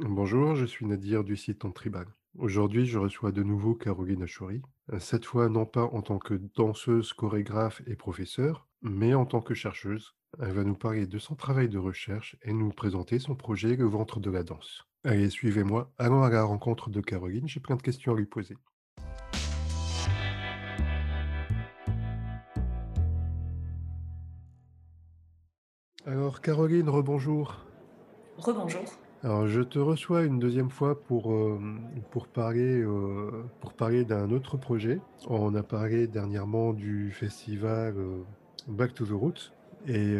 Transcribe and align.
Bonjour, 0.00 0.54
je 0.54 0.64
suis 0.64 0.86
Nadir 0.86 1.24
du 1.24 1.36
site 1.36 1.58
Ton 1.58 1.72
Tribal. 1.72 2.06
Aujourd'hui, 2.38 2.86
je 2.86 3.00
reçois 3.00 3.32
de 3.32 3.42
nouveau 3.42 3.74
Caroline 3.74 4.22
Achouri. 4.22 4.62
Euh, 4.92 5.00
Cette 5.00 5.24
fois, 5.24 5.48
non 5.48 5.66
pas 5.66 5.82
en 5.86 6.02
tant 6.02 6.20
que 6.20 6.34
danseuse, 6.54 7.12
chorégraphe 7.12 7.82
et 7.84 7.96
professeure, 7.96 8.68
mais 8.80 9.14
en 9.14 9.26
tant 9.26 9.40
que 9.40 9.54
chercheuse. 9.54 10.14
Elle 10.38 10.52
va 10.52 10.62
nous 10.62 10.76
parler 10.76 11.08
de 11.08 11.18
son 11.18 11.34
travail 11.34 11.68
de 11.68 11.78
recherche 11.78 12.36
et 12.42 12.52
nous 12.52 12.70
présenter 12.70 13.18
son 13.18 13.34
projet 13.34 13.74
Le 13.74 13.86
ventre 13.86 14.20
de 14.20 14.30
la 14.30 14.44
danse. 14.44 14.84
Allez, 15.02 15.30
suivez-moi. 15.30 15.90
Allons 15.98 16.22
à 16.22 16.30
la 16.30 16.44
rencontre 16.44 16.90
de 16.90 17.00
Caroline. 17.00 17.48
J'ai 17.48 17.58
plein 17.58 17.74
de 17.74 17.82
questions 17.82 18.12
à 18.12 18.16
lui 18.16 18.26
poser. 18.26 18.56
Alors, 26.06 26.40
Caroline, 26.40 26.88
rebonjour. 26.88 27.66
Rebonjour. 28.36 28.84
Alors, 29.24 29.48
je 29.48 29.62
te 29.62 29.80
reçois 29.80 30.22
une 30.22 30.38
deuxième 30.38 30.70
fois 30.70 31.02
pour, 31.02 31.32
euh, 31.32 31.58
pour 32.12 32.28
parler, 32.28 32.80
euh, 32.80 33.44
pour 33.60 33.72
parler 33.72 34.04
d'un 34.04 34.30
autre 34.30 34.56
projet. 34.56 35.00
On 35.26 35.54
a 35.56 35.64
parlé 35.64 36.06
dernièrement 36.06 36.72
du 36.72 37.10
festival 37.10 37.94
euh, 37.96 38.22
Back 38.68 38.94
to 38.94 39.04
the 39.04 39.10
Roots. 39.10 39.52
Et, 39.86 40.16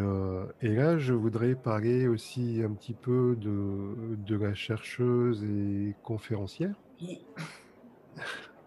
et 0.63 0.69
là, 0.69 0.99
je 0.99 1.13
voudrais 1.13 1.57
parler 1.57 2.07
aussi 2.07 2.63
un 2.65 2.71
petit 2.71 2.95
peu 2.95 3.37
de, 3.37 4.17
de 4.17 4.37
la 4.37 4.55
chercheuse 4.55 5.43
et 5.45 5.97
conférencière. 6.05 6.75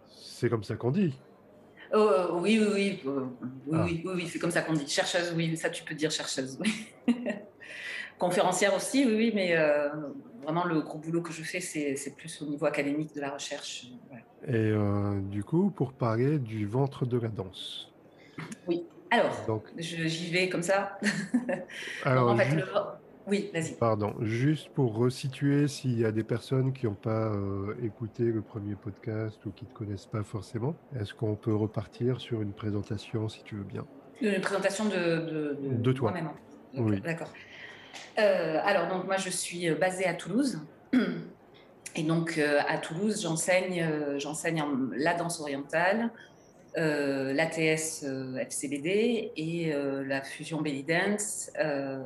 C'est 0.09 0.49
comme 0.49 0.65
ça 0.65 0.75
qu'on 0.75 0.91
dit. 0.91 1.17
Oh, 1.93 2.09
oui, 2.41 2.59
oui, 2.61 2.67
oui, 2.73 2.99
oui, 3.05 3.73
Ah, 3.73 3.85
oui, 3.85 4.01
oui, 4.05 4.11
oui, 4.15 4.27
c'est 4.27 4.39
comme 4.39 4.51
ça 4.51 4.61
qu'on 4.61 4.73
dit. 4.73 4.87
Chercheuse, 4.87 5.33
oui, 5.35 5.55
ça 5.57 5.69
tu 5.69 5.83
peux 5.83 5.93
dire 5.93 6.09
chercheuse. 6.09 6.57
Oui. 6.59 6.87
Conférencière 8.21 8.75
aussi, 8.75 9.03
oui, 9.03 9.15
oui, 9.15 9.31
mais 9.33 9.57
euh, 9.57 9.89
vraiment 10.43 10.63
le 10.63 10.81
gros 10.81 10.99
boulot 10.99 11.23
que 11.23 11.33
je 11.33 11.41
fais, 11.41 11.59
c'est 11.59 12.15
plus 12.15 12.39
au 12.43 12.45
niveau 12.45 12.67
académique 12.67 13.15
de 13.15 13.19
la 13.19 13.31
recherche. 13.31 13.87
Et 14.47 14.53
euh, 14.53 15.19
du 15.21 15.43
coup, 15.43 15.71
pour 15.71 15.93
parler 15.93 16.37
du 16.37 16.67
ventre 16.67 17.07
de 17.07 17.17
la 17.19 17.29
danse. 17.29 17.91
Oui. 18.67 18.83
Alors, 19.09 19.35
j'y 19.79 20.29
vais 20.31 20.49
comme 20.49 20.61
ça. 20.61 20.99
En 22.05 22.09
alors, 22.11 22.35
le... 22.35 22.43
juste 22.43 22.67
oui, 23.25 23.49
vas-y. 23.53 23.75
Pardon, 23.77 24.13
juste 24.21 24.69
pour 24.69 24.95
resituer 24.95 25.67
s'il 25.67 25.99
y 25.99 26.05
a 26.05 26.11
des 26.11 26.23
personnes 26.23 26.73
qui 26.73 26.85
n'ont 26.85 26.93
pas 26.93 27.33
euh, 27.33 27.73
écouté 27.83 28.23
le 28.23 28.43
premier 28.43 28.75
podcast 28.75 29.43
ou 29.47 29.51
qui 29.51 29.65
ne 29.65 29.69
te 29.69 29.73
connaissent 29.73 30.05
pas 30.05 30.23
forcément, 30.23 30.75
est-ce 30.99 31.15
qu'on 31.15 31.35
peut 31.35 31.55
repartir 31.55 32.21
sur 32.21 32.43
une 32.43 32.53
présentation 32.53 33.29
si 33.29 33.43
tu 33.43 33.55
veux 33.55 33.63
bien? 33.63 33.85
Une 34.21 34.41
présentation 34.41 34.85
de, 34.85 34.91
de, 34.91 35.57
de 35.69 35.75
De 35.75 35.91
toi. 35.91 36.11
moi-même. 36.11 36.27
hein. 36.27 36.35
Oui. 36.77 37.01
D'accord. 37.01 37.31
Euh, 38.19 38.59
alors, 38.63 38.87
donc, 38.87 39.05
moi, 39.05 39.17
je 39.17 39.29
suis 39.29 39.69
basée 39.71 40.05
à 40.05 40.13
Toulouse. 40.13 40.59
Et 41.95 42.03
donc, 42.03 42.37
euh, 42.37 42.59
à 42.69 42.77
Toulouse, 42.77 43.21
j'enseigne 43.21 43.81
euh, 43.83 44.17
j'enseigne 44.17 44.61
en- 44.61 44.89
la 44.95 45.13
danse 45.13 45.41
orientale, 45.41 46.09
euh, 46.77 47.33
l'ATS 47.33 48.03
euh, 48.05 48.37
FCBD 48.37 49.31
et 49.35 49.73
euh, 49.73 50.01
la 50.05 50.21
fusion 50.21 50.61
belly 50.61 50.83
dance, 50.83 51.51
euh, 51.59 51.99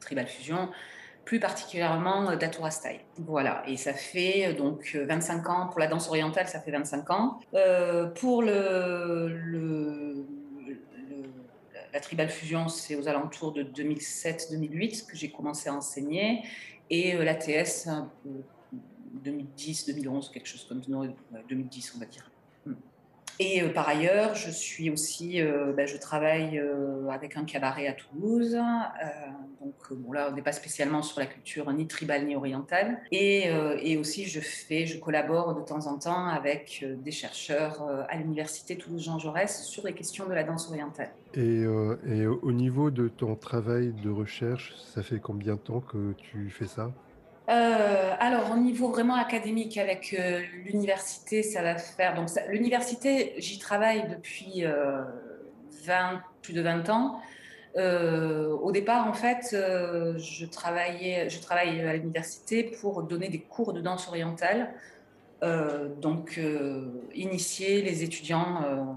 tribal 0.00 0.26
fusion, 0.26 0.70
plus 1.24 1.38
particulièrement 1.38 2.30
euh, 2.30 2.36
Datura 2.36 2.72
Style. 2.72 2.98
Voilà, 3.18 3.62
et 3.68 3.76
ça 3.76 3.94
fait 3.94 4.48
euh, 4.48 4.54
donc 4.54 4.90
euh, 4.96 5.06
25 5.06 5.48
ans, 5.48 5.66
pour 5.68 5.78
la 5.78 5.86
danse 5.86 6.08
orientale, 6.08 6.48
ça 6.48 6.58
fait 6.60 6.72
25 6.72 7.08
ans. 7.10 7.38
Euh, 7.54 8.06
pour 8.06 8.42
le- 8.42 10.26
la 11.92 12.00
tribal 12.00 12.30
fusion, 12.30 12.68
c'est 12.68 12.96
aux 12.96 13.08
alentours 13.08 13.52
de 13.52 13.62
2007-2008 13.62 15.06
que 15.06 15.16
j'ai 15.16 15.30
commencé 15.30 15.68
à 15.68 15.74
enseigner, 15.74 16.42
et 16.90 17.14
euh, 17.14 17.24
l'ATS, 17.24 17.86
un 17.86 18.10
peu 18.22 18.30
2010, 19.24 19.86
2011, 19.86 20.30
quelque 20.30 20.46
chose 20.46 20.64
comme 20.68 20.80
non, 20.88 21.00
ouais, 21.00 21.14
2010, 21.48 21.94
on 21.96 22.00
va 22.00 22.06
dire. 22.06 22.31
Et 23.38 23.62
euh, 23.62 23.68
par 23.68 23.88
ailleurs, 23.88 24.34
je 24.34 24.50
suis 24.50 24.90
aussi, 24.90 25.40
euh, 25.40 25.72
ben, 25.72 25.86
je 25.86 25.96
travaille 25.96 26.58
euh, 26.58 27.08
avec 27.08 27.36
un 27.36 27.44
cabaret 27.44 27.86
à 27.86 27.92
Toulouse. 27.92 28.58
Donc 29.60 29.74
bon 29.92 30.12
là, 30.12 30.28
on 30.30 30.34
n'est 30.34 30.42
pas 30.42 30.52
spécialement 30.52 31.02
sur 31.02 31.20
la 31.20 31.26
culture 31.26 31.72
ni 31.72 31.86
tribale 31.86 32.26
ni 32.26 32.36
orientale. 32.36 32.98
Et, 33.10 33.50
aussi, 33.96 34.24
je 34.24 34.40
fais, 34.40 34.86
je 34.86 34.98
collabore 34.98 35.54
de 35.54 35.60
temps 35.60 35.86
en 35.86 35.98
temps 35.98 36.26
avec 36.26 36.84
des 37.04 37.10
chercheurs 37.10 37.86
à 38.08 38.16
l'université 38.16 38.76
Toulouse-Jean 38.76 39.18
Jaurès 39.18 39.64
sur 39.64 39.86
les 39.86 39.92
questions 39.92 40.26
de 40.26 40.34
la 40.34 40.42
danse 40.42 40.68
orientale. 40.68 41.10
Et, 41.34 41.64
au 41.66 42.52
niveau 42.52 42.90
de 42.90 43.08
ton 43.08 43.36
travail 43.36 43.92
de 43.92 44.10
recherche, 44.10 44.74
ça 44.76 45.02
fait 45.02 45.20
combien 45.20 45.54
de 45.54 45.60
temps 45.60 45.80
que 45.80 46.14
tu 46.16 46.50
fais 46.50 46.66
ça? 46.66 46.90
Euh, 47.48 48.14
alors, 48.20 48.52
au 48.52 48.56
niveau 48.56 48.88
vraiment 48.88 49.16
académique 49.16 49.76
avec 49.76 50.14
euh, 50.18 50.40
l'université, 50.64 51.42
ça 51.42 51.62
va 51.62 51.76
faire. 51.76 52.14
Donc, 52.14 52.28
l'université, 52.48 53.34
j'y 53.38 53.58
travaille 53.58 54.08
depuis 54.08 54.64
euh, 54.64 55.02
20, 55.84 56.22
plus 56.40 56.52
de 56.52 56.62
20 56.62 56.88
ans. 56.90 57.20
Au 57.74 58.70
départ, 58.70 59.08
en 59.08 59.14
fait, 59.14 59.48
je 59.52 60.44
travaillais, 60.44 61.30
je 61.30 61.40
travaille 61.40 61.80
à 61.80 61.94
l'université 61.94 62.64
pour 62.64 63.02
donner 63.02 63.30
des 63.30 63.40
cours 63.40 63.72
de 63.72 63.80
danse 63.80 64.08
orientale. 64.08 64.74
Donc, 66.02 66.38
initier 67.14 67.80
les 67.80 68.02
étudiants, 68.02 68.94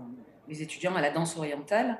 les 0.49 0.61
étudiants 0.61 0.93
à 0.93 0.99
la 0.99 1.09
danse 1.09 1.37
orientale 1.37 1.97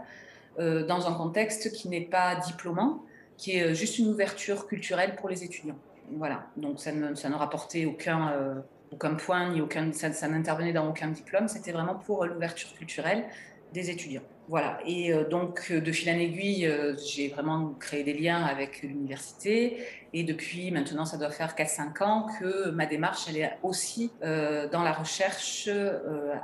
dans 0.60 1.08
un 1.08 1.14
contexte 1.14 1.72
qui 1.72 1.88
n'est 1.88 2.02
pas 2.02 2.36
diplômant, 2.36 3.06
qui 3.38 3.58
est 3.58 3.74
juste 3.74 3.98
une 3.98 4.10
ouverture 4.10 4.68
culturelle 4.68 5.16
pour 5.16 5.30
les 5.30 5.46
étudiants. 5.46 5.80
Voilà, 6.12 6.48
donc 6.58 6.80
ça 6.80 6.92
ne, 6.92 7.16
ça 7.16 7.30
ne 7.30 7.36
rapportait 7.36 7.86
aucun, 7.86 8.32
euh, 8.32 8.56
aucun 8.92 9.16
point, 9.16 9.50
ni 9.50 9.62
aucun, 9.62 9.92
ça, 9.92 10.12
ça 10.14 10.28
n'intervenait 10.28 10.74
dans 10.74 10.88
aucun 10.88 11.10
diplôme, 11.10 11.48
c'était 11.48 11.72
vraiment 11.72 11.96
pour 11.96 12.24
euh, 12.24 12.28
l'ouverture 12.28 12.74
culturelle 12.74 13.26
des 13.74 13.90
étudiants. 13.90 14.22
Voilà, 14.48 14.78
et 14.86 15.12
euh, 15.12 15.28
donc 15.28 15.72
de 15.72 15.92
fil 15.92 16.10
en 16.12 16.20
aiguille, 16.20 16.72
j'ai 17.04 17.30
vraiment 17.30 17.74
créé 17.80 18.04
des 18.04 18.14
liens 18.14 18.44
avec 18.44 18.84
l'université, 18.84 19.78
et 20.14 20.24
depuis 20.24 20.70
maintenant, 20.70 21.06
ça 21.06 21.18
doit 21.18 21.32
faire 21.32 21.56
4-5 21.56 22.04
ans 22.04 22.28
que 22.40 22.70
ma 22.70 22.86
démarche, 22.86 23.26
elle 23.28 23.38
est 23.38 23.58
aussi 23.64 24.12
dans 24.22 24.84
la 24.84 24.94
recherche 24.94 25.68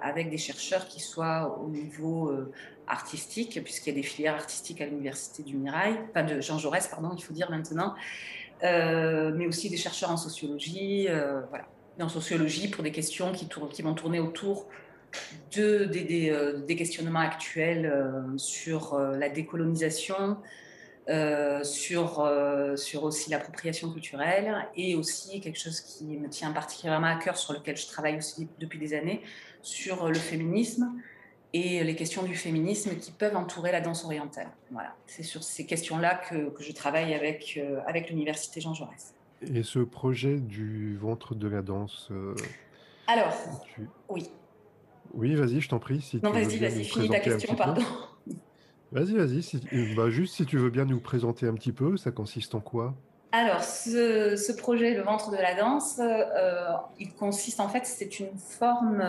avec 0.01 0.29
des 0.29 0.37
chercheurs 0.37 0.87
qui 0.87 0.99
soient 0.99 1.57
au 1.63 1.69
niveau 1.69 2.33
artistique, 2.87 3.61
puisqu'il 3.63 3.91
y 3.91 3.93
a 3.93 4.01
des 4.01 4.05
filières 4.05 4.35
artistiques 4.35 4.81
à 4.81 4.85
l'université 4.85 5.43
du 5.43 5.55
Mirail, 5.55 5.97
enfin 6.09 6.23
de 6.23 6.41
Jean 6.41 6.57
Jaurès, 6.57 6.85
pardon, 6.87 7.11
il 7.17 7.23
faut 7.23 7.33
dire 7.33 7.49
maintenant, 7.49 7.95
euh, 8.63 9.31
mais 9.35 9.47
aussi 9.47 9.69
des 9.69 9.77
chercheurs 9.77 10.11
en 10.11 10.17
sociologie, 10.17 11.07
euh, 11.09 11.41
voilà, 11.49 11.65
en 11.99 12.09
sociologie 12.09 12.67
pour 12.67 12.83
des 12.83 12.91
questions 12.91 13.31
qui, 13.31 13.47
vont 13.81 13.93
tourner 13.93 14.19
autour 14.19 14.67
de, 15.55 15.85
des, 15.85 16.29
euh, 16.29 16.65
questionnements 16.67 17.19
actuels 17.19 17.91
sur 18.37 18.97
la 18.97 19.29
décolonisation, 19.29 20.37
sur, 21.63 22.31
sur 22.75 23.03
aussi 23.03 23.29
l'appropriation 23.29 23.91
culturelle 23.91 24.55
et 24.77 24.95
aussi 24.95 25.41
quelque 25.41 25.59
chose 25.59 25.81
qui 25.81 26.05
me 26.05 26.29
tient 26.29 26.51
particulièrement 26.51 27.07
à 27.07 27.15
cœur, 27.15 27.37
sur 27.37 27.53
lequel 27.53 27.75
je 27.75 27.87
travaille 27.87 28.17
aussi 28.17 28.47
depuis 28.59 28.79
des 28.79 28.93
années, 28.93 29.21
sur 29.61 30.07
le 30.07 30.15
féminisme 30.15 30.91
et 31.53 31.83
les 31.83 31.95
questions 31.95 32.23
du 32.23 32.35
féminisme 32.35 32.95
qui 32.95 33.11
peuvent 33.11 33.35
entourer 33.35 33.71
la 33.71 33.81
danse 33.81 34.05
orientale. 34.05 34.47
Voilà, 34.71 34.95
c'est 35.07 35.23
sur 35.23 35.43
ces 35.43 35.65
questions-là 35.65 36.15
que, 36.15 36.49
que 36.49 36.63
je 36.63 36.71
travaille 36.71 37.13
avec, 37.13 37.57
euh, 37.57 37.79
avec 37.85 38.09
l'université 38.09 38.61
Jean 38.61 38.73
Jaurès. 38.73 39.13
Et 39.53 39.63
ce 39.63 39.79
projet 39.79 40.37
du 40.37 40.97
ventre 40.97 41.35
de 41.35 41.47
la 41.47 41.61
danse, 41.61 42.09
euh, 42.11 42.35
Alors, 43.07 43.33
tu... 43.75 43.87
oui. 44.09 44.29
Oui, 45.13 45.35
vas-y, 45.35 45.59
je 45.59 45.67
t'en 45.67 45.79
prie, 45.79 45.99
si 46.01 46.21
Non, 46.23 46.31
vas-y, 46.31 46.57
vas-y, 46.57 46.85
finis 46.85 47.09
ta 47.09 47.19
question, 47.19 47.53
pardon. 47.55 47.83
Vas-y, 48.93 49.13
vas-y, 49.13 49.43
si... 49.43 49.59
euh, 49.73 49.95
bah, 49.95 50.09
juste 50.09 50.35
si 50.35 50.45
tu 50.45 50.57
veux 50.57 50.69
bien 50.69 50.85
nous 50.85 51.01
présenter 51.01 51.47
un 51.47 51.53
petit 51.53 51.73
peu, 51.73 51.97
ça 51.97 52.11
consiste 52.11 52.55
en 52.55 52.61
quoi? 52.61 52.93
Alors, 53.33 53.63
ce, 53.63 54.35
ce 54.35 54.51
projet, 54.51 54.93
le 54.93 55.03
ventre 55.03 55.31
de 55.31 55.37
la 55.37 55.55
danse, 55.55 55.99
euh, 55.99 56.73
il 56.99 57.13
consiste 57.13 57.59
en 57.59 57.69
fait, 57.69 57.85
c'est 57.85 58.19
une 58.19 58.37
forme 58.37 59.01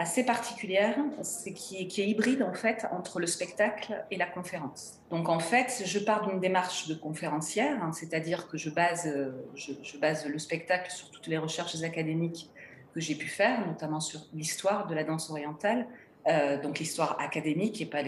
assez 0.00 0.24
particulière, 0.24 0.96
c'est 1.20 1.52
qui, 1.52 1.76
est 1.76 2.08
hybride 2.08 2.42
en 2.42 2.54
fait 2.54 2.86
entre 2.90 3.20
le 3.20 3.26
spectacle 3.26 4.02
et 4.10 4.16
la 4.16 4.24
conférence. 4.24 4.98
Donc 5.10 5.28
en 5.28 5.40
fait, 5.40 5.82
je 5.84 5.98
pars 5.98 6.26
d'une 6.26 6.40
démarche 6.40 6.88
de 6.88 6.94
conférencière, 6.94 7.84
hein, 7.84 7.92
c'est-à-dire 7.92 8.48
que 8.48 8.56
je 8.56 8.70
base, 8.70 9.06
euh, 9.06 9.30
je, 9.54 9.98
base 9.98 10.26
le 10.26 10.38
spectacle 10.38 10.90
sur 10.90 11.10
toutes 11.10 11.26
les 11.26 11.36
recherches 11.36 11.82
académiques 11.82 12.48
que 12.94 13.00
j'ai 13.00 13.14
pu 13.14 13.28
faire, 13.28 13.66
notamment 13.66 14.00
sur 14.00 14.20
l'histoire 14.32 14.86
de 14.86 14.94
la 14.94 15.04
danse 15.04 15.28
orientale, 15.28 15.86
euh, 16.26 16.58
donc 16.62 16.78
l'histoire 16.78 17.20
académique 17.20 17.82
et 17.82 17.86
pas, 17.86 18.00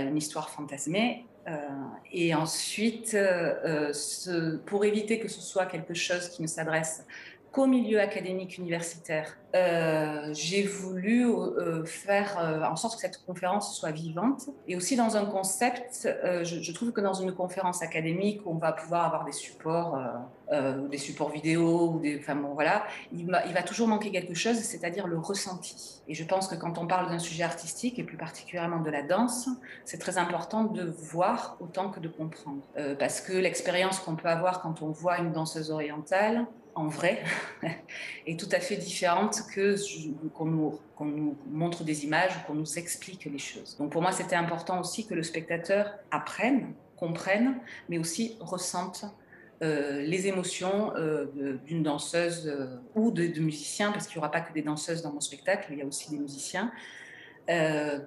une 0.00 0.18
histoire 0.18 0.50
fantasmée. 0.50 1.24
Euh, 1.48 1.56
et 2.12 2.34
ensuite, 2.34 3.16
pour 4.66 4.84
éviter 4.84 5.18
que 5.18 5.28
ce 5.28 5.40
soit 5.40 5.64
quelque 5.64 5.94
chose 5.94 6.28
qui 6.28 6.42
ne 6.42 6.46
s'adresse 6.46 7.06
qu'au 7.52 7.66
milieu 7.66 8.00
académique 8.00 8.58
universitaire, 8.58 9.36
euh, 9.54 10.28
j'ai 10.34 10.62
voulu 10.62 11.26
euh, 11.26 11.82
faire 11.86 12.38
euh, 12.38 12.62
en 12.64 12.76
sorte 12.76 12.96
que 12.96 13.00
cette 13.00 13.24
conférence 13.24 13.74
soit 13.78 13.92
vivante 13.92 14.50
et 14.66 14.76
aussi 14.76 14.94
dans 14.94 15.16
un 15.16 15.24
concept, 15.24 16.06
je, 16.42 16.72
trouve 16.72 16.92
que 16.92 17.00
dans 17.00 17.14
une 17.14 17.32
conférence 17.32 17.82
académique, 17.82 18.42
on 18.44 18.56
va 18.56 18.72
pouvoir 18.72 19.06
avoir 19.06 19.24
des 19.24 19.32
supports, 19.32 19.98
des 20.90 20.98
supports 20.98 21.30
vidéo, 21.30 22.00
enfin 22.18 22.34
bon, 22.34 22.54
voilà, 22.54 22.84
il 23.12 23.26
va, 23.26 23.62
toujours 23.62 23.88
manquer 23.88 24.10
quelque 24.10 24.34
chose, 24.34 24.56
c'est-à-dire 24.56 25.06
le 25.06 25.18
ressenti. 25.18 26.02
Et 26.08 26.14
je 26.14 26.24
pense 26.24 26.46
que 26.46 26.54
quand 26.54 26.78
on 26.78 26.86
parle 26.86 27.08
d'un 27.08 27.18
sujet 27.18 27.42
artistique, 27.42 27.98
et 27.98 28.04
plus 28.04 28.16
particulièrement 28.16 28.80
de 28.80 28.90
la 28.90 29.02
danse, 29.02 29.48
c'est 29.84 29.98
très 29.98 30.18
important 30.18 30.64
de 30.64 30.84
voir 30.84 31.56
autant 31.60 31.90
que 31.90 32.00
de 32.00 32.08
comprendre. 32.08 32.62
Parce 32.98 33.20
que 33.20 33.32
l'expérience 33.32 33.98
qu'on 34.00 34.16
peut 34.16 34.28
avoir 34.28 34.60
quand 34.60 34.82
on 34.82 34.90
voit 34.90 35.18
une 35.18 35.32
danseuse 35.32 35.70
orientale, 35.70 36.46
en 36.78 36.86
vrai, 36.86 37.22
est 38.26 38.38
tout 38.38 38.48
à 38.52 38.60
fait 38.60 38.76
différente 38.76 39.42
que 39.52 39.74
qu'on 40.32 40.44
nous, 40.44 40.78
nous 41.00 41.36
montre 41.50 41.82
des 41.82 42.04
images 42.04 42.30
ou 42.36 42.46
qu'on 42.46 42.54
nous 42.54 42.78
explique 42.78 43.24
les 43.24 43.38
choses. 43.38 43.76
Donc 43.78 43.90
pour 43.90 44.00
moi, 44.00 44.12
c'était 44.12 44.36
important 44.36 44.80
aussi 44.80 45.06
que 45.06 45.14
le 45.14 45.24
spectateur 45.24 45.92
apprenne, 46.10 46.74
comprenne, 46.96 47.56
mais 47.88 47.98
aussi 47.98 48.36
ressente 48.40 49.04
euh, 49.60 50.02
les 50.02 50.28
émotions 50.28 50.92
euh, 50.94 51.58
d'une 51.66 51.82
danseuse 51.82 52.46
euh, 52.46 52.76
ou 52.94 53.10
de, 53.10 53.26
de, 53.26 53.40
musiciens, 53.40 53.90
parce 53.90 54.06
qu'il 54.06 54.14
n'y 54.16 54.20
aura 54.20 54.30
pas 54.30 54.40
que 54.40 54.52
des 54.52 54.62
danseuses 54.62 55.02
dans 55.02 55.12
mon 55.12 55.20
spectacle, 55.20 55.72
il 55.72 55.78
y 55.78 55.82
a 55.82 55.84
aussi 55.84 56.10
des 56.10 56.18
musiciens. 56.18 56.70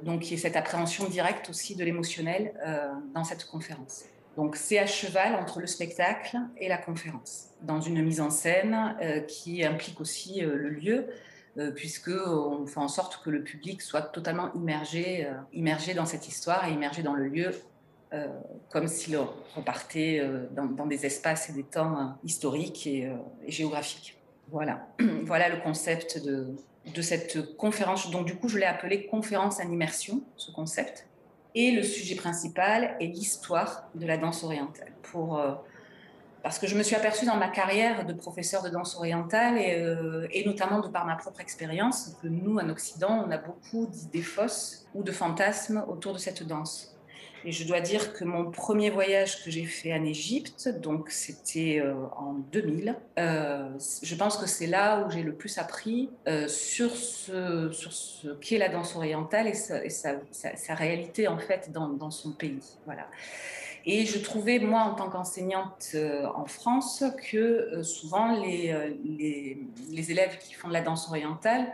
donc 0.03 0.29
il 0.29 0.35
y 0.35 0.39
a 0.39 0.41
cette 0.41 0.56
appréhension 0.56 1.09
directe 1.09 1.50
aussi 1.50 1.75
de 1.75 1.83
l'émotionnel 1.83 2.53
dans 3.15 3.24
cette 3.24 3.45
conférence. 3.45 4.06
Donc 4.37 4.55
c'est 4.55 4.79
à 4.79 4.85
cheval 4.85 5.35
entre 5.35 5.59
le 5.59 5.67
spectacle 5.67 6.37
et 6.57 6.69
la 6.69 6.77
conférence, 6.77 7.49
dans 7.61 7.81
une 7.81 8.01
mise 8.01 8.21
en 8.21 8.29
scène 8.29 8.95
qui 9.27 9.65
implique 9.65 9.99
aussi 9.99 10.39
le 10.39 10.69
lieu, 10.69 11.07
puisque 11.75 12.07
on 12.07 12.65
fait 12.65 12.79
en 12.79 12.87
sorte 12.87 13.21
que 13.23 13.29
le 13.29 13.43
public 13.43 13.81
soit 13.81 14.03
totalement 14.03 14.53
immergé, 14.53 15.29
immergé 15.51 15.93
dans 15.93 16.05
cette 16.05 16.29
histoire 16.29 16.65
et 16.65 16.71
immergé 16.71 17.03
dans 17.03 17.13
le 17.13 17.27
lieu 17.27 17.51
euh, 18.13 18.27
comme 18.69 18.89
s'il 18.89 19.17
repartait 19.55 20.19
euh, 20.19 20.45
dans, 20.51 20.85
des 20.85 21.05
espaces 21.05 21.49
et 21.49 21.53
des 21.53 21.63
temps 21.63 21.97
euh, 21.97 22.03
historiques 22.25 22.85
et, 22.85 23.09
géographiques. 23.47 24.17
Voilà. 24.49 24.85
voilà 25.23 25.47
le 25.47 25.61
concept 25.61 26.21
de, 26.21 26.47
de 26.93 27.01
cette 27.01 27.55
conférence. 27.55 28.11
Donc, 28.11 28.25
du 28.25 28.35
coup, 28.35 28.49
je 28.49 28.57
l'ai 28.57 28.65
appelé 28.65 29.05
conférence 29.05 29.61
en 29.61 29.71
immersion, 29.71 30.21
ce 30.35 30.51
concept. 30.51 31.07
Et 31.53 31.71
le 31.71 31.83
sujet 31.83 32.15
principal 32.15 32.95
est 33.00 33.07
l'histoire 33.07 33.89
de 33.95 34.06
la 34.06 34.18
danse 34.18 34.44
orientale. 34.44 34.92
Pour, 35.03 35.44
parce 36.44 36.59
que 36.59 36.68
je 36.68 36.77
me 36.77 36.83
suis 36.83 36.95
aperçue 36.95 37.25
dans 37.25 37.36
ma 37.36 37.50
carrière 37.50 38.06
de 38.06 38.13
professeur 38.13 38.63
de 38.63 38.69
danse 38.69 38.95
orientale 38.95 39.57
et, 39.57 39.86
et 40.31 40.45
notamment 40.45 40.80
de 40.80 40.88
par 40.88 41.06
ma 41.06 41.15
propre 41.15 41.42
expérience 41.42 42.15
que 42.21 42.27
nous, 42.27 42.57
en 42.57 42.69
Occident, 42.69 43.25
on 43.27 43.31
a 43.31 43.38
beaucoup 43.38 43.86
d'idées 43.88 44.21
fausses 44.21 44.88
ou 44.95 45.03
de 45.03 45.12
fantasmes 45.12 45.83
autour 45.89 46.13
de 46.13 46.19
cette 46.19 46.44
danse. 46.44 46.90
Et 47.43 47.51
je 47.51 47.65
dois 47.65 47.81
dire 47.81 48.13
que 48.13 48.23
mon 48.23 48.51
premier 48.51 48.89
voyage 48.89 49.43
que 49.43 49.49
j'ai 49.49 49.65
fait 49.65 49.93
en 49.93 50.03
Égypte, 50.03 50.69
donc 50.79 51.09
c'était 51.09 51.79
euh, 51.79 51.93
en 52.15 52.33
2000, 52.51 52.95
euh, 53.17 53.69
je 54.03 54.15
pense 54.15 54.38
que 54.38 54.45
c'est 54.45 54.67
là 54.67 55.03
où 55.03 55.11
j'ai 55.11 55.23
le 55.23 55.33
plus 55.33 55.57
appris 55.57 56.09
euh, 56.27 56.47
sur 56.47 56.91
ce, 56.91 57.71
sur 57.71 57.93
ce 57.93 58.29
qu'est 58.35 58.59
la 58.59 58.69
danse 58.69 58.95
orientale 58.95 59.47
et, 59.47 59.53
sa, 59.53 60.75
réalité 60.75 61.27
en 61.27 61.39
fait 61.39 61.71
dans, 61.71 61.89
dans, 61.89 62.11
son 62.11 62.31
pays. 62.31 62.61
Voilà. 62.85 63.07
Et 63.85 64.05
je 64.05 64.19
trouvais, 64.19 64.59
moi, 64.59 64.81
en 64.81 64.93
tant 64.93 65.09
qu'enseignante 65.09 65.95
en 66.35 66.45
France, 66.45 67.03
que 67.31 67.81
souvent 67.81 68.39
les, 68.39 68.75
les, 69.89 70.11
élèves 70.11 70.38
qui 70.38 70.53
font 70.53 70.67
de 70.67 70.73
la 70.73 70.81
danse 70.81 71.07
orientale 71.07 71.65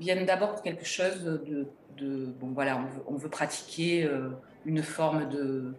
viennent 0.00 0.26
d'abord 0.26 0.54
pour 0.54 0.62
quelque 0.62 0.84
chose 0.84 1.22
de, 1.22 1.68
de 1.96 2.26
bon 2.40 2.48
voilà, 2.48 2.80
on 3.06 3.14
veut 3.14 3.28
pratiquer 3.28 4.10
une 4.64 4.82
forme 4.82 5.28
de, 5.28 5.74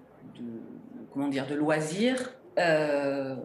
comment 1.11 1.27
dire, 1.27 1.47
de 1.47 1.55
loisir. 1.55 2.33
Euh, 2.59 3.35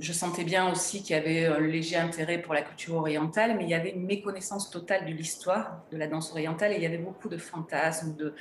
je 0.00 0.12
sentais 0.12 0.44
bien 0.44 0.70
aussi 0.70 1.02
qu'il 1.02 1.16
y 1.16 1.18
avait 1.18 1.46
un 1.46 1.60
léger 1.60 1.96
intérêt 1.96 2.38
pour 2.38 2.54
la 2.54 2.62
culture 2.62 2.94
orientale, 2.94 3.56
mais 3.56 3.64
il 3.64 3.70
y 3.70 3.74
avait 3.74 3.90
une 3.90 4.06
méconnaissance 4.06 4.70
totale 4.70 5.04
de 5.06 5.10
l'histoire 5.10 5.82
de 5.90 5.96
la 5.96 6.06
danse 6.06 6.30
orientale 6.32 6.72
et 6.72 6.76
il 6.76 6.82
y 6.82 6.86
avait 6.86 6.98
beaucoup 6.98 7.28
de 7.28 7.36
fantasmes, 7.36 8.14
de, 8.16 8.32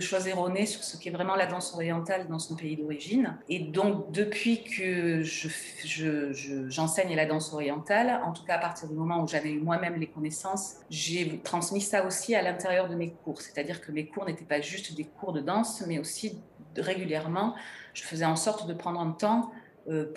choses 0.00 0.28
erronées 0.28 0.66
sur 0.66 0.84
ce 0.84 0.96
qu'est 0.96 1.10
vraiment 1.10 1.34
la 1.34 1.46
danse 1.46 1.74
orientale 1.74 2.28
dans 2.28 2.38
son 2.38 2.54
pays 2.54 2.76
d'origine. 2.76 3.36
Et 3.48 3.58
donc, 3.58 4.12
depuis 4.12 4.62
que 4.62 5.22
j'enseigne 5.22 7.08
je, 7.08 7.12
je, 7.12 7.16
la 7.16 7.26
danse 7.26 7.52
orientale, 7.52 8.20
en 8.24 8.32
tout 8.32 8.44
cas 8.44 8.56
à 8.56 8.58
partir 8.58 8.88
du 8.88 8.94
moment 8.94 9.22
où 9.22 9.26
j'avais 9.26 9.50
eu 9.50 9.60
moi-même 9.60 9.98
les 9.98 10.06
connaissances, 10.06 10.76
j'ai 10.88 11.40
transmis 11.42 11.80
ça 11.80 12.04
aussi 12.06 12.34
à 12.34 12.42
l'intérieur 12.42 12.88
de 12.88 12.94
mes 12.94 13.10
cours. 13.10 13.40
C'est-à-dire 13.40 13.80
que 13.80 13.90
mes 13.90 14.06
cours 14.06 14.26
n'étaient 14.26 14.44
pas 14.44 14.60
juste 14.60 14.94
des 14.94 15.04
cours 15.04 15.32
de 15.32 15.40
danse, 15.40 15.82
mais 15.86 15.98
aussi 15.98 16.38
régulièrement, 16.76 17.54
je 17.94 18.02
faisais 18.02 18.24
en 18.24 18.36
sorte 18.36 18.66
de 18.66 18.74
prendre 18.74 19.00
un 19.00 19.12
temps 19.12 19.50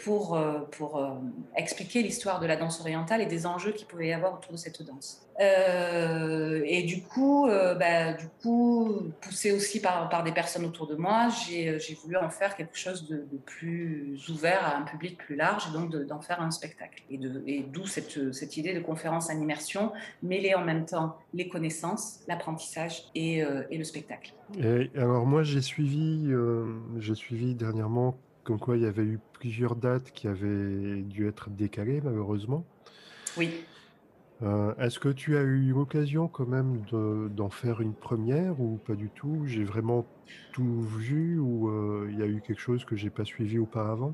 pour, 0.04 0.36
euh, 0.36 0.60
pour 0.72 0.98
euh, 0.98 1.12
expliquer 1.56 2.02
l'histoire 2.04 2.40
de 2.40 2.46
la 2.46 2.56
danse 2.56 2.82
orientale 2.82 3.22
et 3.22 3.26
des 3.26 3.46
enjeux 3.46 3.72
qu'il 3.72 3.88
pouvait 3.88 4.08
y 4.08 4.14
avoir 4.14 4.34
autour 4.34 4.52
de 4.52 4.58
cette 4.58 4.84
danse. 4.84 5.26
Euh, 5.40 6.62
et 6.66 6.84
du 6.84 7.02
coup, 7.02 7.48
euh, 7.48 7.74
bah, 7.74 8.14
du 8.14 8.28
coup, 8.42 9.12
poussé 9.22 9.52
aussi 9.52 9.82
par, 9.82 10.10
par 10.10 10.24
des 10.24 10.32
personnes 10.32 10.66
autour 10.66 10.88
de 10.88 10.96
moi, 10.96 11.30
j'ai 11.30 11.80
voulu 12.04 12.18
en 12.18 12.30
faire 12.30 12.56
quelque 12.56 12.78
chose 12.78 13.08
de, 13.08 13.26
plus 13.46 14.30
ouvert 14.30 14.64
à 14.64 14.78
un 14.78 14.84
public 14.84 15.18
plus 15.18 15.36
large 15.36 15.68
et 15.70 15.74
donc 15.74 15.90
d'en 15.90 16.20
de, 16.20 16.24
faire 16.24 16.42
un 16.42 16.52
spectacle. 16.52 17.04
Et 17.10 17.64
d'où 17.64 17.86
cette, 17.88 18.34
cette 18.34 18.58
idée 18.58 18.74
de 18.74 18.80
conférence 18.80 19.30
en 19.30 19.40
immersion, 19.40 19.92
mêler 20.22 20.54
en 20.54 20.64
même 20.64 20.86
temps 20.86 21.18
les 21.34 21.48
connaissances, 21.48 22.20
l'apprentissage 22.28 23.06
et, 23.16 23.44
euh, 23.44 23.64
et, 23.72 23.78
le 23.78 23.84
spectacle. 23.84 24.34
Et 24.60 24.92
alors 24.96 25.26
moi, 25.26 25.44
j'ai 25.44 25.62
suivi, 25.62 26.30
j'ai 27.00 27.16
suivi 27.16 27.56
dernièrement 27.56 28.16
comme 28.52 28.60
quoi 28.60 28.76
il 28.76 28.84
y 28.84 28.86
avait 28.86 29.04
eu 29.04 29.18
plusieurs 29.32 29.78
dates 29.78 30.12
qui 30.12 30.28
avaient 30.28 31.04
dû 31.04 31.26
être 31.26 31.50
décalées, 31.50 32.02
malheureusement. 32.02 32.66
Oui. 33.38 33.50
Euh, 34.44 34.76
Est-ce 34.76 35.00
que 35.00 35.08
tu 35.08 35.38
as 35.38 35.42
eu 35.42 35.72
l'occasion 35.72 36.28
quand 36.28 36.48
même 36.48 36.82
d'en 36.92 37.48
de, 37.48 37.54
faire 37.54 37.80
une 37.80 37.94
première 37.94 38.60
ou 38.60 38.78
pas 38.86 38.96
du 38.96 39.08
tout? 39.08 39.44
J'ai 39.46 39.64
vraiment 39.64 40.06
tout 40.52 40.82
vu 40.82 41.40
ou 41.40 41.70
euh, 41.70 42.10
il 42.12 42.20
y 42.20 42.24
a 42.24 42.26
eu 42.26 42.42
quelque 42.46 42.60
chose 42.60 42.84
que 42.84 42.98
j'ai 42.98 43.10
pas 43.10 43.24
suivi 43.24 43.58
auparavant? 43.58 44.14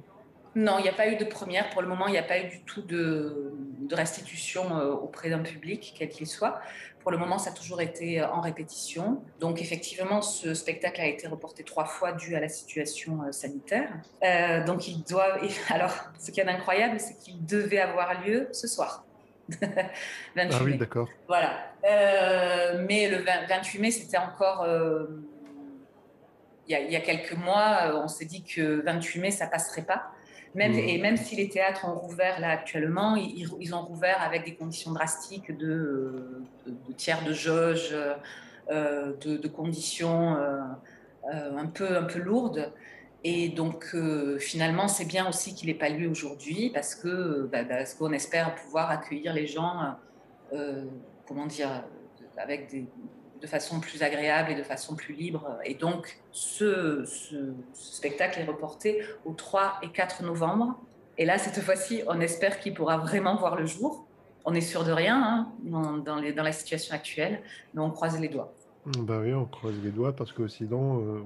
Non, 0.56 0.80
il 0.80 0.84
n'y 0.84 0.90
a 0.90 0.94
pas 0.94 1.08
eu 1.08 1.16
de 1.16 1.26
première. 1.26 1.70
Pour 1.70 1.82
le 1.82 1.88
moment, 1.88 2.08
il 2.08 2.12
n'y 2.12 2.18
a 2.18 2.24
pas 2.24 2.40
eu 2.40 2.48
du 2.48 2.62
tout 2.62 2.82
de, 2.82 3.54
de 3.80 3.96
restitution 3.96 4.78
euh, 4.78 4.92
auprès 4.92 5.30
d'un 5.30 5.40
public, 5.40 5.96
quel 5.98 6.10
qu'il 6.10 6.28
soit. 6.28 6.60
Pour 7.00 7.12
le 7.12 7.18
moment, 7.18 7.38
ça 7.38 7.52
a 7.52 7.54
toujours 7.54 7.80
été 7.80 8.22
en 8.22 8.42
répétition. 8.42 9.22
Donc, 9.40 9.62
effectivement, 9.62 10.22
ce 10.22 10.54
spectacle 10.54 11.00
a 11.00 11.06
été 11.06 11.28
reporté 11.28 11.64
trois 11.64 11.86
fois 11.86 12.12
dû 12.12 12.36
à 12.36 12.40
la 12.40 12.50
situation 12.50 13.22
euh, 13.24 13.32
sanitaire. 13.32 13.90
Euh, 14.24 14.64
donc, 14.66 14.88
il 14.88 15.04
doit. 15.04 15.38
Alors, 15.70 15.94
ce 16.20 16.32
qui 16.32 16.40
est 16.40 16.48
incroyable, 16.48 17.00
c'est 17.00 17.18
qu'il 17.18 17.46
devait 17.46 17.80
avoir 17.80 18.26
lieu 18.26 18.50
ce 18.52 18.68
soir. 18.68 19.06
28 19.50 19.62
ah 20.38 20.64
oui, 20.64 20.78
d'accord. 20.78 21.08
Voilà. 21.28 21.58
Euh, 21.86 22.86
mais 22.88 23.10
le 23.10 23.18
20, 23.18 23.48
28 23.48 23.80
mai, 23.80 23.92
c'était 23.92 24.18
encore. 24.18 24.64
Euh, 24.64 25.06
il, 26.68 26.74
y 26.74 26.76
a, 26.76 26.82
il, 26.82 26.92
y 26.92 26.96
a, 26.96 27.00
quelques 27.00 27.34
mois, 27.34 27.78
euh, 27.86 28.02
on 28.04 28.08
s'est 28.08 28.26
dit 28.26 28.44
que 28.44 28.82
28 28.84 29.20
mai, 29.20 29.32
ça 29.32 29.48
passerait 29.48 29.84
pas. 29.86 30.12
Même, 30.58 30.72
mmh. 30.72 30.90
Et 30.90 30.98
même 30.98 31.18
si 31.18 31.36
les 31.36 31.50
théâtres 31.50 31.86
ont 31.88 31.94
rouvert 31.94 32.40
là 32.40 32.50
actuellement, 32.50 33.16
ils, 33.16 33.48
ils 33.60 33.76
ont 33.76 33.84
rouvert 33.84 34.20
avec 34.24 34.44
des 34.44 34.56
conditions 34.56 34.92
drastiques 34.92 35.56
de, 35.56 36.42
de, 36.66 36.72
de 36.88 36.94
tiers 36.94 37.24
de 37.24 37.32
jauge, 37.32 37.96
euh, 38.72 39.14
de, 39.22 39.38
de, 39.38 39.48
conditions 39.48 40.36
euh, 40.36 40.60
un, 41.56 41.68
peu, 41.68 41.96
un 41.96 42.06
peu 42.06 42.18
lourdes. 42.18 42.74
Et 43.24 43.50
donc, 43.50 43.92
euh, 43.94 44.40
finalement, 44.40 44.88
c'est 44.88 45.06
bien 45.06 45.30
aussi 45.30 45.54
qu'il 45.54 45.68
n'ait 45.68 45.76
pas 45.78 45.90
lieu 45.90 46.10
aujourd'hui 46.10 46.72
parce 46.74 46.96
que 46.96 47.48
bah, 47.52 47.64
parce 47.64 47.94
qu'on 47.94 48.12
espère 48.12 48.56
pouvoir 48.56 48.90
accueillir 48.90 49.34
les 49.36 49.46
gens, 49.46 49.96
euh, 50.54 50.86
comment 51.28 51.46
dire, 51.46 51.84
avec 52.36 52.68
des, 52.72 52.88
de 53.42 53.48
façon 53.48 53.80
plus 53.80 54.04
agréable 54.04 54.52
et 54.52 54.56
de 54.56 54.64
façon 54.64 54.96
plus 54.96 55.14
libre. 55.14 55.58
Et 55.66 55.74
donc, 55.74 56.20
ce, 56.32 57.04
ce, 57.06 57.54
ce 57.74 57.96
spectacle 57.96 58.40
est 58.40 58.46
reporté 58.46 59.02
au 59.26 59.34
3 59.34 59.80
et 59.84 59.90
4 59.90 60.24
novembre. 60.24 60.80
Et 61.18 61.26
là, 61.26 61.38
cette 61.38 61.60
fois-ci, 61.62 62.04
on 62.08 62.20
espère 62.20 62.60
qu'il 62.60 62.74
pourra 62.74 62.98
vraiment 62.98 63.36
voir 63.36 63.56
le 63.56 63.66
jour. 63.66 64.06
On 64.46 64.54
est 64.54 64.62
sûr 64.62 64.84
de 64.84 64.92
rien 64.92 65.22
hein, 65.22 65.52
dans, 66.06 66.16
les, 66.16 66.32
dans 66.32 66.44
la 66.44 66.52
situation 66.52 66.96
actuelle, 66.96 67.42
mais 67.74 67.82
on 67.82 67.90
croise 67.90 68.20
les 68.20 68.30
doigts. 68.30 68.54
Bah 68.86 69.20
oui, 69.22 69.34
on 69.34 69.46
croise 69.46 69.76
les 69.84 69.92
doigts 69.92 70.16
parce 70.16 70.32
que 70.32 70.48
sinon, 70.48 71.02
euh, 71.02 71.22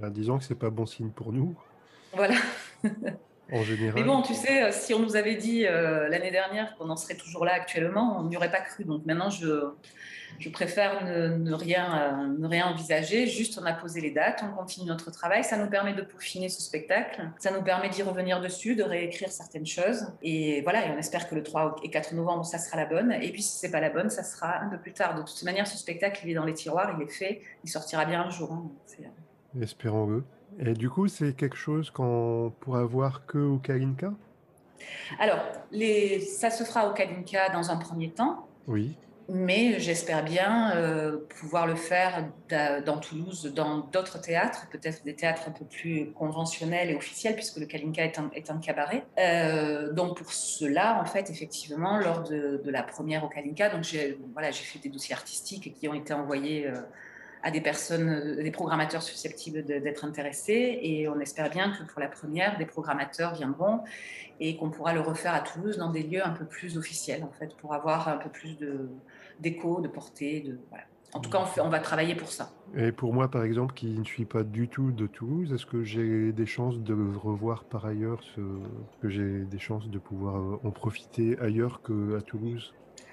bah, 0.00 0.10
disons 0.10 0.38
que 0.38 0.44
c'est 0.44 0.54
pas 0.54 0.70
bon 0.70 0.86
signe 0.86 1.10
pour 1.10 1.32
nous. 1.32 1.56
Voilà. 2.14 2.36
en 3.52 3.62
général. 3.62 3.94
Mais 3.94 4.06
bon, 4.06 4.22
tu 4.22 4.34
sais, 4.34 4.62
euh, 4.62 4.72
si 4.72 4.94
on 4.94 5.00
nous 5.00 5.16
avait 5.16 5.36
dit 5.36 5.66
euh, 5.66 6.08
l'année 6.08 6.30
dernière 6.30 6.76
qu'on 6.76 6.88
en 6.90 6.96
serait 6.96 7.16
toujours 7.16 7.44
là 7.44 7.52
actuellement, 7.54 8.18
on 8.18 8.24
n'y 8.24 8.36
aurait 8.36 8.50
pas 8.50 8.60
cru. 8.60 8.84
Donc 8.84 9.04
maintenant, 9.06 9.30
je, 9.30 9.70
je 10.38 10.48
préfère 10.48 11.04
ne, 11.04 11.36
ne, 11.36 11.52
rien, 11.52 11.98
euh, 11.98 12.38
ne 12.38 12.46
rien 12.46 12.66
envisager. 12.66 13.26
Juste, 13.26 13.58
on 13.60 13.66
a 13.66 13.72
posé 13.72 14.00
les 14.00 14.10
dates, 14.10 14.42
on 14.42 14.56
continue 14.56 14.86
notre 14.86 15.10
travail. 15.10 15.44
Ça 15.44 15.56
nous 15.56 15.68
permet 15.68 15.92
de 15.92 16.02
peaufiner 16.02 16.48
ce 16.48 16.62
spectacle. 16.62 17.28
Ça 17.38 17.50
nous 17.50 17.62
permet 17.62 17.88
d'y 17.88 18.02
revenir 18.02 18.40
dessus, 18.40 18.76
de 18.76 18.82
réécrire 18.82 19.30
certaines 19.30 19.66
choses. 19.66 20.06
Et 20.22 20.62
voilà, 20.62 20.86
et 20.86 20.90
on 20.90 20.98
espère 20.98 21.28
que 21.28 21.34
le 21.34 21.42
3 21.42 21.76
et 21.82 21.90
4 21.90 22.14
novembre, 22.14 22.44
ça 22.44 22.58
sera 22.58 22.76
la 22.76 22.86
bonne. 22.86 23.12
Et 23.12 23.30
puis, 23.32 23.42
si 23.42 23.58
c'est 23.58 23.70
pas 23.70 23.80
la 23.80 23.90
bonne, 23.90 24.10
ça 24.10 24.22
sera 24.22 24.60
un 24.60 24.68
peu 24.68 24.78
plus 24.78 24.92
tard. 24.92 25.14
De 25.14 25.22
toute 25.22 25.42
manière, 25.42 25.66
ce 25.66 25.76
spectacle, 25.76 26.22
il 26.24 26.30
est 26.30 26.34
dans 26.34 26.46
les 26.46 26.54
tiroirs, 26.54 26.96
il 26.98 27.02
est 27.04 27.10
fait, 27.10 27.42
il 27.64 27.70
sortira 27.70 28.04
bien 28.04 28.22
un 28.22 28.30
jour. 28.30 28.52
Hein. 28.52 28.70
Espérons-le. 29.60 30.24
Et 30.58 30.74
du 30.74 30.90
coup, 30.90 31.08
c'est 31.08 31.34
quelque 31.34 31.56
chose 31.56 31.90
qu'on 31.90 32.52
pourra 32.60 32.84
voir 32.84 33.26
que 33.26 33.38
au 33.38 33.58
Kalinka? 33.58 34.12
Alors, 35.18 35.40
les, 35.70 36.20
ça 36.20 36.50
se 36.50 36.64
fera 36.64 36.88
au 36.88 36.92
Kalinka 36.92 37.50
dans 37.50 37.70
un 37.70 37.76
premier 37.76 38.10
temps. 38.10 38.46
Oui. 38.66 38.96
Mais 39.32 39.78
j'espère 39.78 40.24
bien 40.24 40.72
euh, 40.74 41.18
pouvoir 41.38 41.68
le 41.68 41.76
faire 41.76 42.28
dans 42.48 42.98
Toulouse, 42.98 43.52
dans 43.54 43.78
d'autres 43.78 44.20
théâtres, 44.20 44.66
peut-être 44.72 45.04
des 45.04 45.14
théâtres 45.14 45.44
un 45.46 45.52
peu 45.52 45.64
plus 45.64 46.10
conventionnels 46.12 46.90
et 46.90 46.96
officiels, 46.96 47.36
puisque 47.36 47.58
le 47.58 47.66
Kalinka 47.66 48.04
est 48.04 48.18
un, 48.18 48.28
est 48.34 48.50
un 48.50 48.58
cabaret. 48.58 49.04
Euh, 49.18 49.92
donc 49.92 50.16
pour 50.18 50.32
cela, 50.32 51.00
en 51.00 51.04
fait, 51.04 51.30
effectivement, 51.30 51.98
lors 51.98 52.24
de, 52.24 52.60
la 52.64 52.82
première 52.82 53.22
au 53.22 53.28
Kalinka, 53.28 53.68
donc 53.68 53.84
j'ai 53.84 54.18
voilà, 54.32 54.50
fait 54.50 54.80
des 54.80 54.88
dossiers 54.88 55.14
artistiques 55.14 55.74
qui 55.74 55.86
ont 55.86 55.94
été 55.94 56.12
envoyés. 56.12 56.66
Euh, 56.66 56.80
à 57.42 57.50
des 57.50 57.60
personnes, 57.60 58.36
des 58.42 58.50
programmateurs 58.50 59.02
susceptibles 59.02 59.64
d'être 59.64 60.04
intéressés. 60.04 60.78
Et 60.82 61.08
on 61.08 61.18
espère 61.20 61.50
bien 61.50 61.72
que 61.72 61.84
pour 61.84 62.00
la 62.00 62.08
première, 62.08 62.58
des 62.58 62.66
programmateurs 62.66 63.34
viendront 63.34 63.80
et 64.40 64.56
qu'on 64.56 64.70
pourra 64.70 64.92
le 64.92 65.00
refaire 65.00 65.34
à 65.34 65.40
Toulouse 65.40 65.76
dans 65.76 65.90
des 65.90 66.02
lieux 66.02 66.24
un 66.24 66.30
peu 66.30 66.44
plus 66.44 66.78
officiels, 66.78 67.24
en 67.24 67.32
fait, 67.38 67.54
pour 67.56 67.74
avoir 67.74 68.08
un 68.08 68.16
peu 68.16 68.30
plus 68.30 68.56
de, 68.56 68.88
d'écho, 69.38 69.80
de 69.80 69.88
portée. 69.88 70.40
De, 70.40 70.58
voilà. 70.68 70.84
En 71.12 71.20
tout 71.20 71.30
cas, 71.30 71.38
on, 71.40 71.46
fait, 71.46 71.60
on, 71.60 71.68
va 71.68 71.80
travailler 71.80 72.14
pour 72.14 72.30
ça. 72.30 72.50
Et 72.76 72.92
pour 72.92 73.12
moi, 73.12 73.28
par 73.28 73.42
exemple, 73.42 73.74
qui 73.74 73.86
ne 73.86 74.04
suis 74.04 74.24
pas 74.24 74.44
du 74.44 74.68
tout 74.68 74.92
de 74.92 75.06
Toulouse, 75.06 75.52
est-ce 75.52 75.66
que 75.66 75.82
j'ai 75.82 76.32
des 76.32 76.46
chances 76.46 76.78
de 76.78 76.94
revoir 76.94 77.64
par 77.64 77.84
ailleurs, 77.84 78.20
ce, 78.36 78.40
que 79.02 79.08
j'ai 79.08 79.40
des 79.40 79.58
chances 79.58 79.88
de 79.88 79.98
pouvoir 79.98 80.36
euh, 80.36 80.60
en 80.62 80.70
profiter 80.70 81.36
ailleurs 81.40 81.82
qu'à 81.82 82.20
Toulouse? 82.22 82.72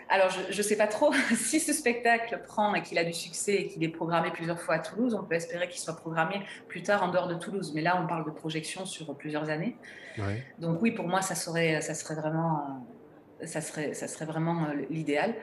Alors, 0.09 0.29
je 0.29 0.57
ne 0.57 0.63
sais 0.63 0.77
pas 0.77 0.87
trop. 0.87 1.11
si 1.35 1.59
ce 1.59 1.73
spectacle 1.73 2.41
prend 2.45 2.73
et 2.75 2.81
qu'il 2.81 2.97
a 2.97 3.03
du 3.03 3.13
succès 3.13 3.55
et 3.55 3.67
qu'il 3.67 3.83
est 3.83 3.89
programmé 3.89 4.31
plusieurs 4.31 4.59
fois 4.59 4.75
à 4.75 4.79
Toulouse, 4.79 5.15
on 5.19 5.23
peut 5.23 5.35
espérer 5.35 5.67
qu'il 5.67 5.81
soit 5.81 5.95
programmé 5.95 6.41
plus 6.67 6.83
tard 6.83 7.03
en 7.03 7.09
dehors 7.09 7.27
de 7.27 7.35
Toulouse. 7.35 7.71
Mais 7.75 7.81
là, 7.81 7.99
on 8.01 8.07
parle 8.07 8.25
de 8.25 8.31
projection 8.31 8.85
sur 8.85 9.13
plusieurs 9.15 9.49
années. 9.49 9.75
Ouais. 10.17 10.45
Donc 10.59 10.81
oui, 10.81 10.91
pour 10.91 11.07
moi, 11.07 11.21
ça 11.21 11.35
serait, 11.35 11.81
ça 11.81 11.93
serait 11.93 12.15
vraiment, 12.15 12.85
ça 13.43 13.59
serait, 13.59 13.93
ça 13.93 14.07
serait 14.07 14.25
vraiment 14.25 14.65
euh, 14.65 14.85
l'idéal 14.89 15.35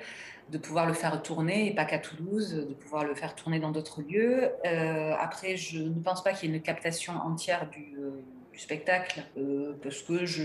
de 0.50 0.58
pouvoir 0.58 0.86
le 0.86 0.92
faire 0.92 1.22
tourner, 1.22 1.68
et 1.68 1.74
pas 1.74 1.84
qu'à 1.84 1.98
Toulouse, 1.98 2.54
de 2.68 2.74
pouvoir 2.74 3.04
le 3.04 3.14
faire 3.14 3.34
tourner 3.34 3.60
dans 3.60 3.70
d'autres 3.70 4.02
lieux. 4.02 4.50
Euh, 4.66 5.14
après, 5.18 5.56
je 5.56 5.78
ne 5.78 6.00
pense 6.00 6.22
pas 6.22 6.32
qu'il 6.32 6.50
y 6.50 6.52
ait 6.52 6.56
une 6.56 6.62
captation 6.62 7.14
entière 7.14 7.68
du, 7.70 7.96
euh, 7.98 8.10
spectacle, 8.56 9.24
euh, 9.36 9.72
parce 9.82 10.02
que 10.02 10.26
je, 10.26 10.44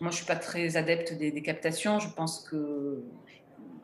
moi, 0.00 0.10
je 0.10 0.16
suis 0.16 0.26
pas 0.26 0.36
très 0.36 0.76
adepte 0.76 1.14
des, 1.14 1.42
captations. 1.42 1.98
Je 1.98 2.08
pense 2.10 2.40
que 2.40 3.02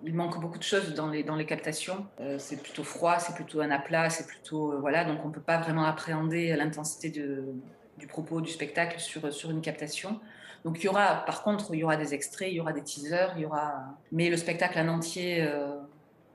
il 0.04 0.14
manque 0.14 0.40
beaucoup 0.40 0.58
de 0.58 0.62
choses 0.62 0.94
dans 0.94 1.08
les, 1.08 1.24
dans 1.24 1.34
les 1.34 1.46
captations. 1.46 2.06
c'est 2.38 2.62
plutôt 2.62 2.84
froid, 2.84 3.18
c'est 3.18 3.34
plutôt 3.34 3.60
un 3.60 3.72
aplat, 3.72 4.08
c'est 4.08 4.26
plutôt 4.26 4.78
voilà, 4.78 5.04
donc 5.04 5.24
on 5.24 5.30
peut 5.30 5.40
pas 5.40 5.58
vraiment 5.58 5.84
appréhender 5.84 6.54
l'intensité 6.54 7.10
du 7.10 8.06
propos 8.06 8.40
du 8.40 8.50
spectacle 8.52 9.00
sur, 9.00 9.32
sur 9.32 9.50
une 9.50 9.62
captation. 9.62 10.20
Donc 10.66 10.82
il 10.82 10.86
y 10.86 10.88
aura, 10.88 11.24
par 11.24 11.44
contre, 11.44 11.72
il 11.72 11.78
y 11.78 11.84
aura 11.84 11.96
des 11.96 12.12
extraits, 12.12 12.48
il 12.50 12.56
y 12.56 12.60
aura 12.60 12.72
des 12.72 12.82
teasers, 12.82 13.32
il 13.36 13.42
y 13.42 13.46
aura. 13.46 13.96
Mais 14.10 14.28
le 14.28 14.36
spectacle 14.36 14.76
en 14.80 14.88
entier, 14.88 15.40
euh, 15.40 15.76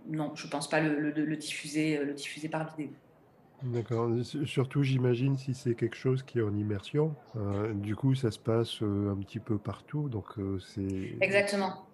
non, 0.08 0.32
je 0.36 0.48
pense 0.48 0.70
pas 0.70 0.80
le, 0.80 1.36
diffuser, 1.36 1.98
le 1.98 2.14
diffuser 2.14 2.48
par 2.48 2.74
vidéo. 2.74 2.94
D'accord. 3.62 4.10
Surtout, 4.46 4.84
j'imagine 4.84 5.38
si 5.38 5.54
c'est 5.54 5.76
quelque 5.76 5.98
chose 5.98 6.24
qui 6.24 6.40
est 6.40 6.44
en 6.44 6.56
immersion. 6.56 7.14
Euh, 7.36 7.74
du 7.74 7.98
coup, 7.98 8.16
ça 8.16 8.32
se 8.32 8.40
passe 8.40 8.82
euh, 8.82 9.12
un 9.12 9.18
petit 9.18 9.40
peu 9.40 9.58
partout, 9.58 10.08
donc 10.08 10.28
c'est. 10.62 11.18
Exactement. 11.20 11.86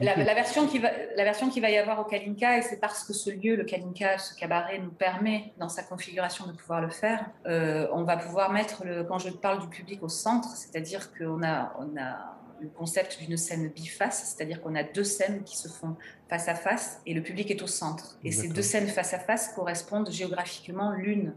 La, 0.00 0.34
version 0.34 0.66
qui 0.66 0.78
va, 0.78 0.90
la 1.16 1.24
version 1.24 1.48
qui 1.48 1.60
va 1.60 1.70
y 1.70 1.76
avoir 1.76 2.00
au 2.00 2.04
Kalinka, 2.04 2.58
et 2.58 2.62
c'est 2.62 2.80
parce 2.80 3.04
que 3.04 3.12
ce 3.12 3.30
lieu, 3.30 3.56
le 3.56 3.64
Kalinka, 3.64 4.18
ce 4.18 4.34
cabaret, 4.34 4.78
nous 4.78 4.90
permet, 4.90 5.52
dans 5.58 5.68
sa 5.68 5.82
configuration, 5.82 6.46
de 6.46 6.52
pouvoir 6.52 6.80
le 6.80 6.90
faire, 6.90 7.30
euh, 7.46 7.88
on 7.92 8.04
va 8.04 8.16
pouvoir 8.16 8.52
mettre, 8.52 8.84
le, 8.84 9.04
quand 9.04 9.18
je 9.18 9.30
parle 9.30 9.60
du 9.60 9.68
public 9.68 10.02
au 10.02 10.08
centre, 10.08 10.48
c'est-à-dire 10.56 11.12
qu'on 11.14 11.42
a, 11.42 11.74
on 11.78 11.96
a 11.98 12.36
le 12.60 12.68
concept 12.68 13.18
d'une 13.20 13.36
scène 13.36 13.68
biface, 13.68 14.34
c'est-à-dire 14.34 14.60
qu'on 14.60 14.74
a 14.74 14.82
deux 14.82 15.04
scènes 15.04 15.42
qui 15.44 15.56
se 15.56 15.68
font 15.68 15.96
face 16.28 16.48
à 16.48 16.54
face 16.54 17.00
et 17.06 17.14
le 17.14 17.22
public 17.22 17.50
est 17.50 17.62
au 17.62 17.66
centre. 17.66 18.16
Et 18.22 18.32
ces 18.32 18.48
deux 18.48 18.62
scènes 18.62 18.88
face 18.88 19.12
à 19.12 19.18
face 19.18 19.52
correspondent 19.54 20.10
géographiquement 20.10 20.92
l'une 20.92 21.34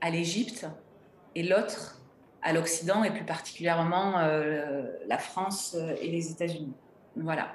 à 0.00 0.10
l'Égypte 0.10 0.66
et 1.34 1.42
l'autre 1.42 2.00
à 2.42 2.52
l'Occident 2.52 3.02
et 3.04 3.10
plus 3.10 3.24
particulièrement 3.24 4.18
euh, 4.18 4.84
la 5.06 5.18
France 5.18 5.76
et 6.00 6.10
les 6.10 6.30
États-Unis. 6.30 6.74
Voilà. 7.16 7.52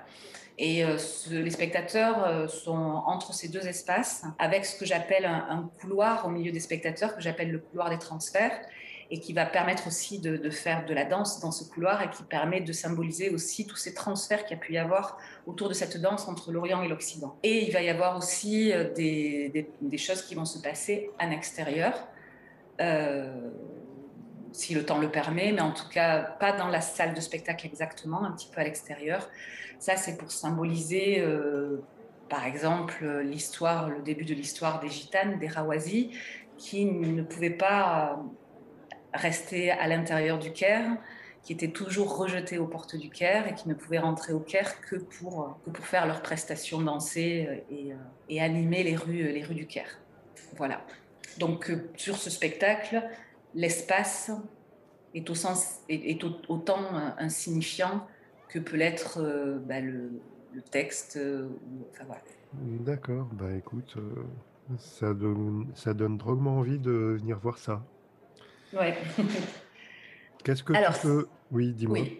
Et 0.59 0.83
euh, 0.83 0.97
les 1.31 1.51
spectateurs 1.51 2.25
euh, 2.25 2.47
sont 2.49 2.73
entre 2.73 3.33
ces 3.33 3.47
deux 3.47 3.65
espaces, 3.65 4.25
avec 4.39 4.65
ce 4.65 4.77
que 4.77 4.85
j'appelle 4.85 5.25
un, 5.25 5.71
couloir 5.79 6.27
au 6.27 6.29
milieu 6.29 6.51
des 6.51 6.59
spectateurs, 6.59 7.15
que 7.15 7.21
j'appelle 7.21 7.49
le 7.49 7.59
couloir 7.59 7.89
des 7.89 7.97
transferts, 7.97 8.59
et 9.09 9.21
qui 9.21 9.31
va 9.31 9.45
permettre 9.45 9.87
aussi 9.87 10.19
de, 10.19 10.49
faire 10.49 10.85
de 10.85 10.93
la 10.93 11.05
danse 11.05 11.39
dans 11.39 11.51
ce 11.51 11.63
couloir, 11.63 12.01
et 12.01 12.09
qui 12.09 12.23
permet 12.23 12.59
de 12.59 12.73
symboliser 12.73 13.29
aussi 13.29 13.65
tous 13.65 13.77
ces 13.77 13.93
transferts 13.93 14.43
qu'il 14.43 14.57
y 14.57 14.59
a 14.59 14.61
pu 14.61 14.73
y 14.73 14.77
avoir 14.77 15.17
autour 15.47 15.69
de 15.69 15.73
cette 15.73 15.99
danse 16.01 16.27
entre 16.27 16.51
l'Orient 16.51 16.83
et 16.83 16.89
l'Occident. 16.89 17.37
Et 17.41 17.65
il 17.65 17.71
va 17.71 17.81
y 17.81 17.89
avoir 17.89 18.17
aussi 18.17 18.73
euh, 18.73 18.93
des, 18.93 19.97
choses 19.97 20.23
qui 20.23 20.35
vont 20.35 20.45
se 20.45 20.59
passer 20.59 21.09
en 21.21 21.31
extérieur. 21.31 21.93
Si 24.51 24.73
le 24.73 24.85
temps 24.85 24.99
le 24.99 25.09
permet, 25.09 25.51
mais 25.51 25.61
en 25.61 25.71
tout 25.71 25.87
cas 25.89 26.21
pas 26.21 26.51
dans 26.51 26.67
la 26.67 26.81
salle 26.81 27.13
de 27.13 27.21
spectacle 27.21 27.65
exactement, 27.65 28.23
un 28.23 28.31
petit 28.31 28.49
peu 28.51 28.61
à 28.61 28.63
l'extérieur. 28.63 29.29
Ça, 29.79 29.95
c'est 29.95 30.17
pour 30.17 30.31
symboliser, 30.31 31.21
euh, 31.21 31.81
par 32.27 32.45
exemple, 32.45 33.05
l'histoire, 33.23 33.89
le 33.89 34.01
début 34.01 34.25
de 34.25 34.33
l'histoire 34.33 34.79
des 34.79 34.89
gitanes, 34.89 35.39
des 35.39 35.47
Rawazis, 35.47 36.11
qui 36.57 36.85
ne 36.85 37.21
pouvaient 37.23 37.49
pas 37.49 38.21
rester 39.13 39.71
à 39.71 39.87
l'intérieur 39.87 40.37
du 40.37 40.51
Caire, 40.51 40.97
qui 41.43 41.53
étaient 41.53 41.71
toujours 41.71 42.17
rejetées 42.17 42.57
aux 42.57 42.67
portes 42.67 42.97
du 42.97 43.09
Caire 43.09 43.47
et 43.47 43.55
qui 43.55 43.69
ne 43.69 43.73
pouvaient 43.73 43.99
rentrer 43.99 44.33
au 44.33 44.41
Caire 44.41 44.81
que 44.81 44.97
pour, 44.97 45.57
que 45.65 45.69
pour 45.69 45.85
faire 45.85 46.05
leurs 46.05 46.21
prestations, 46.21 46.81
danser 46.81 47.63
et, 47.71 47.93
et 48.27 48.41
animer 48.41 48.83
les 48.83 48.97
rues, 48.97 49.31
les 49.31 49.43
rues 49.43 49.55
du 49.55 49.65
Caire. 49.65 49.99
Voilà. 50.57 50.81
Donc 51.37 51.71
sur 51.95 52.17
ce 52.17 52.29
spectacle, 52.29 53.01
l'espace 53.53 54.31
est, 55.13 55.29
au 55.29 55.35
sens, 55.35 55.79
est, 55.89 56.23
autant 56.47 56.79
insignifiant 57.17 58.07
que 58.47 58.59
peut 58.59 58.77
l'être 58.77 59.19
euh, 59.21 59.59
bah, 59.59 59.79
le, 59.79 60.11
texte. 60.71 61.17
Euh, 61.17 61.47
enfin, 61.91 62.03
voilà. 62.05 62.21
D'accord, 62.53 63.29
bah 63.33 63.53
écoute, 63.55 63.95
euh, 63.97 64.25
ça, 64.77 65.13
donne, 65.13 65.67
ça 65.75 65.93
donne 65.93 66.17
drôlement 66.17 66.57
envie 66.57 66.79
de 66.79 67.17
venir 67.19 67.39
voir 67.39 67.57
ça. 67.57 67.83
Ouais. 68.73 68.97
Qu'est-ce 70.43 70.63
que 70.63 70.73
tu 70.73 71.01
peux... 71.01 71.27
Oui, 71.51 71.73
dis-moi. 71.73 71.99
Oui. 71.99 72.19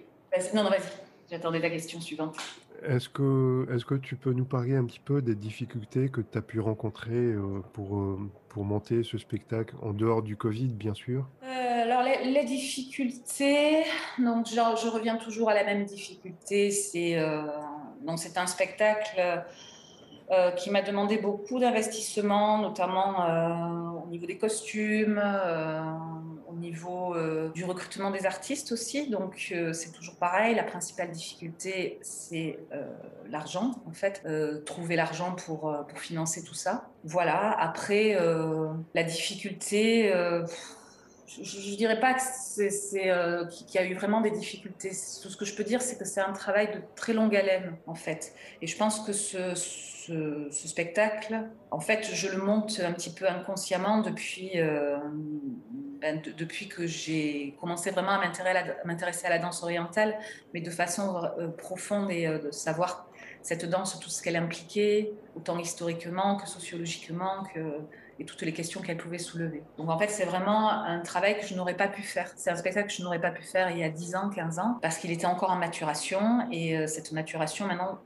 Non, 0.53 0.63
non, 0.63 0.69
vas-y. 0.69 0.81
J'attendais 1.29 1.61
ta 1.61 1.69
question 1.69 1.99
suivante. 1.99 2.37
Est-ce 2.85 3.09
que, 3.09 3.67
est 3.73 3.83
que 3.83 3.95
tu 3.95 4.15
peux 4.15 4.33
nous 4.33 4.45
parler 4.45 4.75
un 4.75 4.85
petit 4.85 4.99
peu 4.99 5.21
des 5.21 5.35
difficultés 5.35 6.09
que 6.09 6.21
tu 6.21 6.37
as 6.37 6.41
pu 6.41 6.59
rencontrer 6.59 7.33
pour, 7.73 8.17
pour 8.47 8.63
monter 8.63 9.03
ce 9.03 9.17
spectacle, 9.17 9.75
en 9.81 9.93
dehors 9.93 10.21
du 10.21 10.37
Covid, 10.37 10.69
bien 10.69 10.93
sûr? 10.93 11.27
Alors 11.41 12.03
les, 12.03 12.43
difficultés, 12.45 13.83
donc 14.19 14.47
genre, 14.47 14.77
je 14.77 14.87
reviens 14.87 15.17
toujours 15.17 15.49
à 15.49 15.53
la 15.53 15.63
même 15.63 15.85
difficulté. 15.85 16.71
C'est 16.71 17.17
euh, 17.17 17.41
c'est 18.15 18.37
un 18.37 18.47
spectacle 18.47 19.43
euh, 20.31 20.51
qui 20.51 20.69
m'a 20.69 20.81
demandé 20.81 21.17
beaucoup 21.17 21.59
d'investissement, 21.59 22.59
notamment 22.59 23.25
euh, 23.25 24.03
au 24.03 24.07
niveau 24.07 24.25
des 24.25 24.37
costumes, 24.37 25.21
au 26.47 26.55
niveau 26.55 27.15
du 27.53 27.63
recrutement 27.63 28.11
des 28.11 28.25
artistes 28.25 28.71
aussi. 28.71 29.09
Donc 29.09 29.53
c'est 29.73 29.91
toujours 29.91 30.15
pareil. 30.15 30.55
La 30.55 30.63
principale 30.63 31.11
difficulté, 31.11 31.99
c'est 32.01 32.59
l'argent. 33.29 33.75
En 33.87 33.93
fait, 33.93 34.27
trouver 34.65 34.95
l'argent 34.95 35.33
pour 35.33 35.59
pour 35.87 35.99
financer 35.99 36.43
tout 36.43 36.55
ça. 36.55 36.89
Voilà. 37.03 37.51
Après, 37.59 38.17
la 38.93 39.03
difficulté 39.03 40.11
je 41.41 41.71
ne 41.71 41.75
dirais 41.75 41.99
pas 41.99 42.15
euh, 42.15 43.45
qu'il 43.45 43.75
y 43.75 43.77
a 43.77 43.85
eu 43.85 43.93
vraiment 43.93 44.21
des 44.21 44.31
difficultés. 44.31 44.89
Tout 45.21 45.29
ce 45.29 45.37
que 45.37 45.45
je 45.45 45.53
peux 45.55 45.63
dire, 45.63 45.81
c'est 45.81 45.97
que 45.97 46.05
c'est 46.05 46.21
un 46.21 46.33
travail 46.33 46.67
de 46.67 46.81
très 46.95 47.13
longue 47.13 47.35
haleine, 47.35 47.75
en 47.85 47.93
fait. 47.93 48.33
Et 48.61 48.67
je 48.67 48.75
pense 48.75 49.01
que 49.01 49.13
ce, 49.13 49.53
spectacle, 50.49 51.43
en 51.69 51.79
fait, 51.79 52.09
je 52.11 52.29
le 52.29 52.37
monte 52.39 52.81
un 52.83 52.93
petit 52.93 53.11
peu 53.11 53.27
inconsciemment 53.27 54.01
depuis, 54.01 54.51
euh, 54.55 54.97
ben, 56.01 56.19
que 56.21 56.87
j'ai 56.87 57.55
commencé 57.61 57.91
vraiment 57.91 58.13
à 58.13 58.31
m'intéresser 58.85 59.27
à, 59.27 59.29
la 59.29 59.37
danse 59.37 59.61
orientale, 59.61 60.17
mais 60.53 60.61
de 60.61 60.71
façon 60.71 61.23
euh, 61.37 61.47
profonde 61.49 62.09
et 62.09 62.27
de 62.27 62.49
savoir 62.49 63.07
cette 63.43 63.65
danse, 63.65 63.99
tout 63.99 64.09
ce 64.09 64.23
qu'elle 64.23 64.35
impliquait, 64.35 65.11
autant 65.35 65.59
historiquement 65.59 66.37
que 66.37 66.47
sociologiquement, 66.47 67.43
que 67.53 67.59
et 68.19 68.25
toutes 68.25 68.41
les 68.41 68.51
questions 68.53 68.81
qu'elle 68.81 68.97
pouvait 68.97 69.17
soulever. 69.17 69.63
Donc 69.77 69.89
en 69.89 69.97
fait, 69.97 70.09
c'est 70.09 70.25
vraiment 70.25 70.69
un 70.69 70.99
travail 70.99 71.39
que 71.39 71.45
je 71.45 71.55
n'aurais 71.55 71.75
pas 71.75 71.87
pu 71.87 72.03
faire. 72.03 72.31
C'est 72.35 72.49
un 72.49 72.55
spectacle 72.55 72.89
que 72.89 72.93
je 72.93 73.01
n'aurais 73.01 73.21
pas 73.21 73.31
pu 73.31 73.43
faire 73.43 73.71
il 73.71 73.77
y 73.79 73.83
a 73.83 73.89
10 73.89 74.15
ans, 74.15 74.29
15 74.29 74.59
ans, 74.59 74.77
parce 74.81 74.97
qu'il 74.97 75.11
était 75.11 75.25
encore 75.25 75.51
en 75.51 75.55
maturation. 75.55 76.47
Et 76.51 76.77
euh, 76.77 76.87
cette 76.87 77.11
maturation, 77.13 77.65
maintenant, 77.65 77.99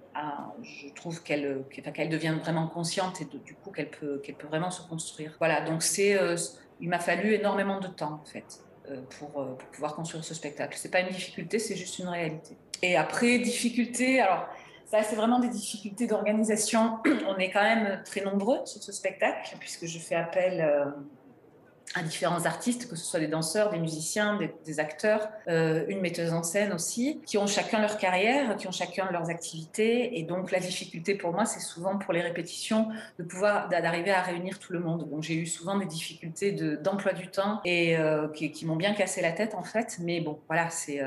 je 0.62 0.94
trouve 0.94 1.24
qu'elle 1.24 1.64
qu'elle 1.72 2.10
devient 2.10 2.36
vraiment 2.40 2.68
consciente 2.68 3.22
et 3.22 3.26
du 3.26 3.56
coup 3.56 3.72
qu'elle 3.72 3.90
peut, 3.90 4.22
vraiment 4.48 4.70
se 4.70 4.88
construire. 4.88 5.36
Voilà, 5.40 5.62
donc 5.62 5.84
euh, 6.00 6.38
il 6.80 6.90
m'a 6.90 7.00
fallu 7.00 7.34
énormément 7.34 7.80
de 7.80 7.88
temps, 7.88 8.22
en 8.22 8.26
fait. 8.26 8.60
Euh, 8.92 9.02
pour, 9.18 9.32
pour, 9.32 9.70
pouvoir 9.72 9.96
construire 9.96 10.26
ce 10.26 10.34
spectacle. 10.34 10.78
C'est 10.78 10.92
pas 10.92 11.00
une 11.00 11.08
difficulté, 11.08 11.58
c'est 11.58 11.78
juste 11.78 12.00
une 12.00 12.10
réalité. 12.10 12.58
Et 12.82 12.98
après, 12.98 13.40
difficultés, 13.40 14.20
alors 14.20 14.46
ça, 14.94 15.02
c'est 15.02 15.16
vraiment 15.16 15.40
des 15.40 15.50
difficultés 15.50 16.06
d'organisation. 16.06 17.00
On 17.28 17.38
est 17.38 17.50
quand 17.50 17.64
même 17.64 18.04
très 18.06 18.22
nombreux 18.22 18.60
sur 18.66 18.84
ce 18.84 18.92
spectacle, 18.92 19.56
puisque 19.60 19.88
je 19.88 19.98
fais 19.98 20.14
appel 20.14 20.62
euh, 20.62 20.86
à 21.96 22.04
différents 22.04 22.46
artistes, 22.46 22.88
que 22.88 22.96
ce 22.96 23.04
soit 23.04 23.20
des 23.20 23.28
danseurs, 23.28 23.72
des 23.72 23.80
musiciens, 23.80 24.38
des, 24.64 24.80
acteurs, 24.80 25.30
euh, 25.48 25.84
une 25.88 26.00
metteuse 26.00 26.32
en 26.32 26.44
scène 26.44 26.74
aussi, 26.74 27.22
qui 27.26 27.40
ont 27.40 27.48
chacun 27.48 27.82
leur 27.82 27.98
carrière, 27.98 28.56
qui 28.56 28.68
ont 28.68 28.72
chacun 28.72 29.10
leurs 29.12 29.32
activités. 29.32 30.20
Et 30.20 30.22
donc 30.22 30.52
la 30.52 30.60
difficulté 30.60 31.16
pour 31.16 31.34
moi, 31.34 31.46
c'est 31.46 31.60
souvent 31.60 31.98
pour 31.98 32.14
les 32.14 32.22
répétitions 32.22 32.90
de 33.18 33.24
pouvoir 33.24 33.70
d'arriver 33.70 34.12
à 34.12 34.22
réunir 34.22 34.60
tout 34.60 34.74
le 34.74 34.80
monde. 34.80 35.10
Donc 35.10 35.24
j'ai 35.24 35.34
eu 35.34 35.48
souvent 35.48 35.76
des 35.76 35.88
difficultés 35.88 36.52
d'emploi 36.52 37.14
du 37.14 37.30
temps 37.30 37.62
et 37.66 37.98
euh, 37.98 38.28
qui, 38.28 38.64
m'ont 38.68 38.76
bien 38.76 38.94
cassé 38.94 39.24
la 39.24 39.32
tête 39.32 39.56
en 39.56 39.64
fait. 39.64 39.98
Mais 40.02 40.22
bon, 40.22 40.40
voilà, 40.48 40.70
c'est 40.70 41.02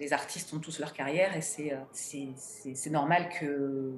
les 0.00 0.12
artistes 0.12 0.52
ont 0.54 0.58
tous 0.58 0.80
leur 0.80 0.92
carrière 0.92 1.36
et 1.36 1.42
c'est 1.42 1.72
euh, 1.74 2.90
normal 2.90 3.28
que, 3.38 3.92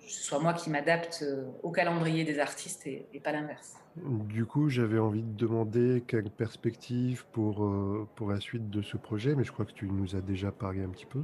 ce 0.00 0.22
soit 0.22 0.40
moi 0.40 0.52
qui 0.52 0.68
m'adapte 0.68 1.20
euh, 1.22 1.44
au 1.62 1.70
calendrier 1.70 2.24
des 2.24 2.40
artistes 2.40 2.86
et, 2.86 3.06
pas 3.22 3.30
l'inverse. 3.30 3.76
Du 3.96 4.44
coup, 4.46 4.68
j'avais 4.68 4.98
envie 4.98 5.22
de 5.22 5.36
demander 5.36 6.02
quelle 6.06 6.28
perspective 6.30 7.24
pour, 7.30 7.64
euh, 7.64 8.08
pour 8.16 8.30
la 8.30 8.40
suite 8.40 8.68
de 8.68 8.82
ce 8.82 8.96
projet, 8.96 9.34
mais 9.36 9.44
je 9.44 9.52
crois 9.52 9.64
que 9.64 9.72
tu 9.72 9.86
nous 9.86 10.16
as 10.16 10.20
déjà 10.20 10.50
parlé 10.50 10.82
un 10.82 10.88
petit 10.88 11.06
peu. 11.06 11.22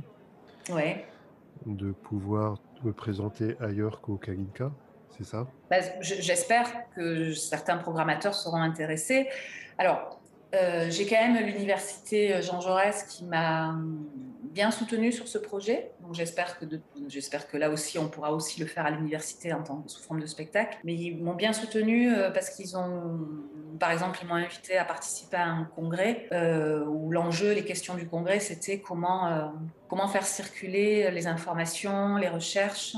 Ouais. 0.70 1.04
De 1.66 1.90
pouvoir 1.90 2.58
me 2.84 2.92
présenter 2.92 3.56
ailleurs 3.58 4.00
qu'au 4.00 4.16
Kalinka, 4.16 4.70
c'est 5.16 5.24
ça? 5.24 5.48
Bah, 5.70 5.78
J'espère 6.00 6.88
que 6.94 7.32
certains 7.32 7.78
programmateurs 7.78 8.34
seront 8.34 8.62
intéressés. 8.62 9.28
Alors, 9.76 10.17
euh, 10.54 10.86
j'ai 10.90 11.06
quand 11.06 11.16
même 11.16 11.44
l'université 11.44 12.40
Jean 12.42 12.60
Jaurès 12.60 13.04
qui 13.04 13.24
m'a 13.24 13.74
bien 14.42 14.70
soutenue 14.70 15.12
sur 15.12 15.28
ce 15.28 15.38
projet. 15.38 15.92
Donc 16.00 16.14
j'espère 16.14 16.58
que, 16.58 17.56
là 17.56 17.70
aussi, 17.70 17.98
on 17.98 18.08
pourra 18.08 18.32
aussi 18.32 18.58
le 18.60 18.66
faire 18.66 18.86
à 18.86 18.90
l'université 18.90 19.52
en 19.52 19.62
tant, 19.62 19.84
sous 19.86 20.02
forme 20.02 20.20
de 20.20 20.26
spectacle. 20.26 20.78
Mais 20.84 20.94
ils 20.94 21.22
m'ont 21.22 21.34
bien 21.34 21.52
soutenue 21.52 22.12
euh, 22.12 22.30
parce 22.30 22.50
qu'ils 22.50 22.76
ont, 22.76 23.20
par 23.78 23.90
exemple, 23.90 24.18
ils 24.22 24.28
m'ont 24.28 24.34
invité 24.34 24.78
à 24.78 24.84
participer 24.84 25.36
à 25.36 25.46
un 25.46 25.64
congrès 25.64 26.26
euh, 26.32 26.84
où 26.86 27.10
l'enjeu, 27.10 27.52
les 27.52 27.64
questions 27.64 27.94
du 27.94 28.06
congrès, 28.06 28.40
c'était 28.40 28.80
comment, 28.80 29.52
comment 29.88 30.08
faire 30.08 30.26
circuler 30.26 31.10
les 31.10 31.26
informations, 31.26 32.16
les 32.16 32.28
recherches 32.28 32.96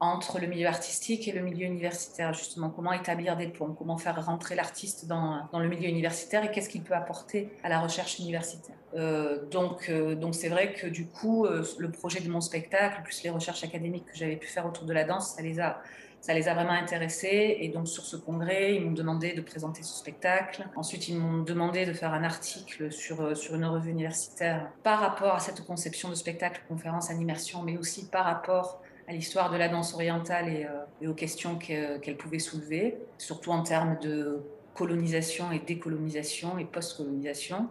entre 0.00 0.38
le 0.38 0.46
milieu 0.46 0.66
artistique 0.66 1.26
et 1.28 1.32
le 1.32 1.40
milieu 1.40 1.66
universitaire, 1.66 2.32
justement, 2.32 2.70
comment 2.70 2.92
établir 2.92 3.36
des 3.36 3.48
ponts, 3.48 3.74
comment 3.76 3.98
faire 3.98 4.24
rentrer 4.24 4.54
l'artiste 4.54 5.06
dans, 5.06 5.48
dans, 5.52 5.58
le 5.58 5.68
milieu 5.68 5.88
universitaire 5.88 6.44
et 6.44 6.50
qu'est-ce 6.50 6.68
qu'il 6.68 6.82
peut 6.82 6.94
apporter 6.94 7.50
à 7.64 7.68
la 7.68 7.80
recherche 7.80 8.18
universitaire? 8.18 8.76
Euh, 8.94 9.44
donc, 9.50 9.88
euh, 9.88 10.14
donc 10.14 10.34
c'est 10.34 10.48
vrai 10.48 10.72
que 10.72 10.86
du 10.86 11.06
coup, 11.06 11.44
euh, 11.44 11.64
le 11.78 11.90
projet 11.90 12.20
de 12.20 12.30
mon 12.30 12.40
spectacle, 12.40 13.02
plus 13.02 13.22
les 13.22 13.30
recherches 13.30 13.64
académiques 13.64 14.06
que 14.06 14.16
j'avais 14.16 14.36
pu 14.36 14.46
faire 14.46 14.66
autour 14.66 14.84
de 14.84 14.92
la 14.92 15.04
danse, 15.04 15.34
ça 15.34 15.42
les 15.42 15.60
a 15.60 15.80
ça 16.20 16.34
les 16.34 16.48
a 16.48 16.54
vraiment 16.54 16.72
intéressés. 16.72 17.58
Et 17.60 17.68
donc, 17.68 17.86
sur 17.86 18.04
ce 18.04 18.16
congrès, 18.16 18.74
ils 18.74 18.84
m'ont 18.84 18.90
demandé 18.90 19.34
de 19.34 19.40
présenter 19.40 19.84
ce 19.84 19.96
spectacle. 19.96 20.66
Ensuite, 20.74 21.06
ils 21.06 21.16
m'ont 21.16 21.44
demandé 21.44 21.86
de 21.86 21.92
faire 21.92 22.12
un 22.12 22.24
article 22.24 22.90
sur, 22.90 23.36
sur 23.36 23.54
une 23.54 23.64
revue 23.64 23.92
universitaire 23.92 24.68
par 24.82 24.98
rapport 24.98 25.36
à 25.36 25.38
cette 25.38 25.64
conception 25.64 26.08
de 26.08 26.16
spectacle, 26.16 26.60
conférence, 26.66 27.08
animation, 27.08 27.62
mais 27.62 27.78
aussi 27.78 28.08
par 28.08 28.24
rapport 28.24 28.82
à 29.08 29.12
l'histoire 29.12 29.50
de 29.50 29.56
la 29.56 29.68
danse 29.68 29.94
orientale 29.94 30.48
et, 30.48 30.66
euh, 30.66 31.10
aux 31.10 31.14
questions 31.14 31.56
qu'elle 31.56 32.16
pouvait 32.18 32.38
soulever, 32.38 32.98
surtout 33.16 33.50
en 33.50 33.62
termes 33.62 33.98
de 34.00 34.40
colonisation 34.74 35.50
et 35.50 35.58
décolonisation 35.58 36.58
et 36.58 36.64
post-colonisation, 36.64 37.68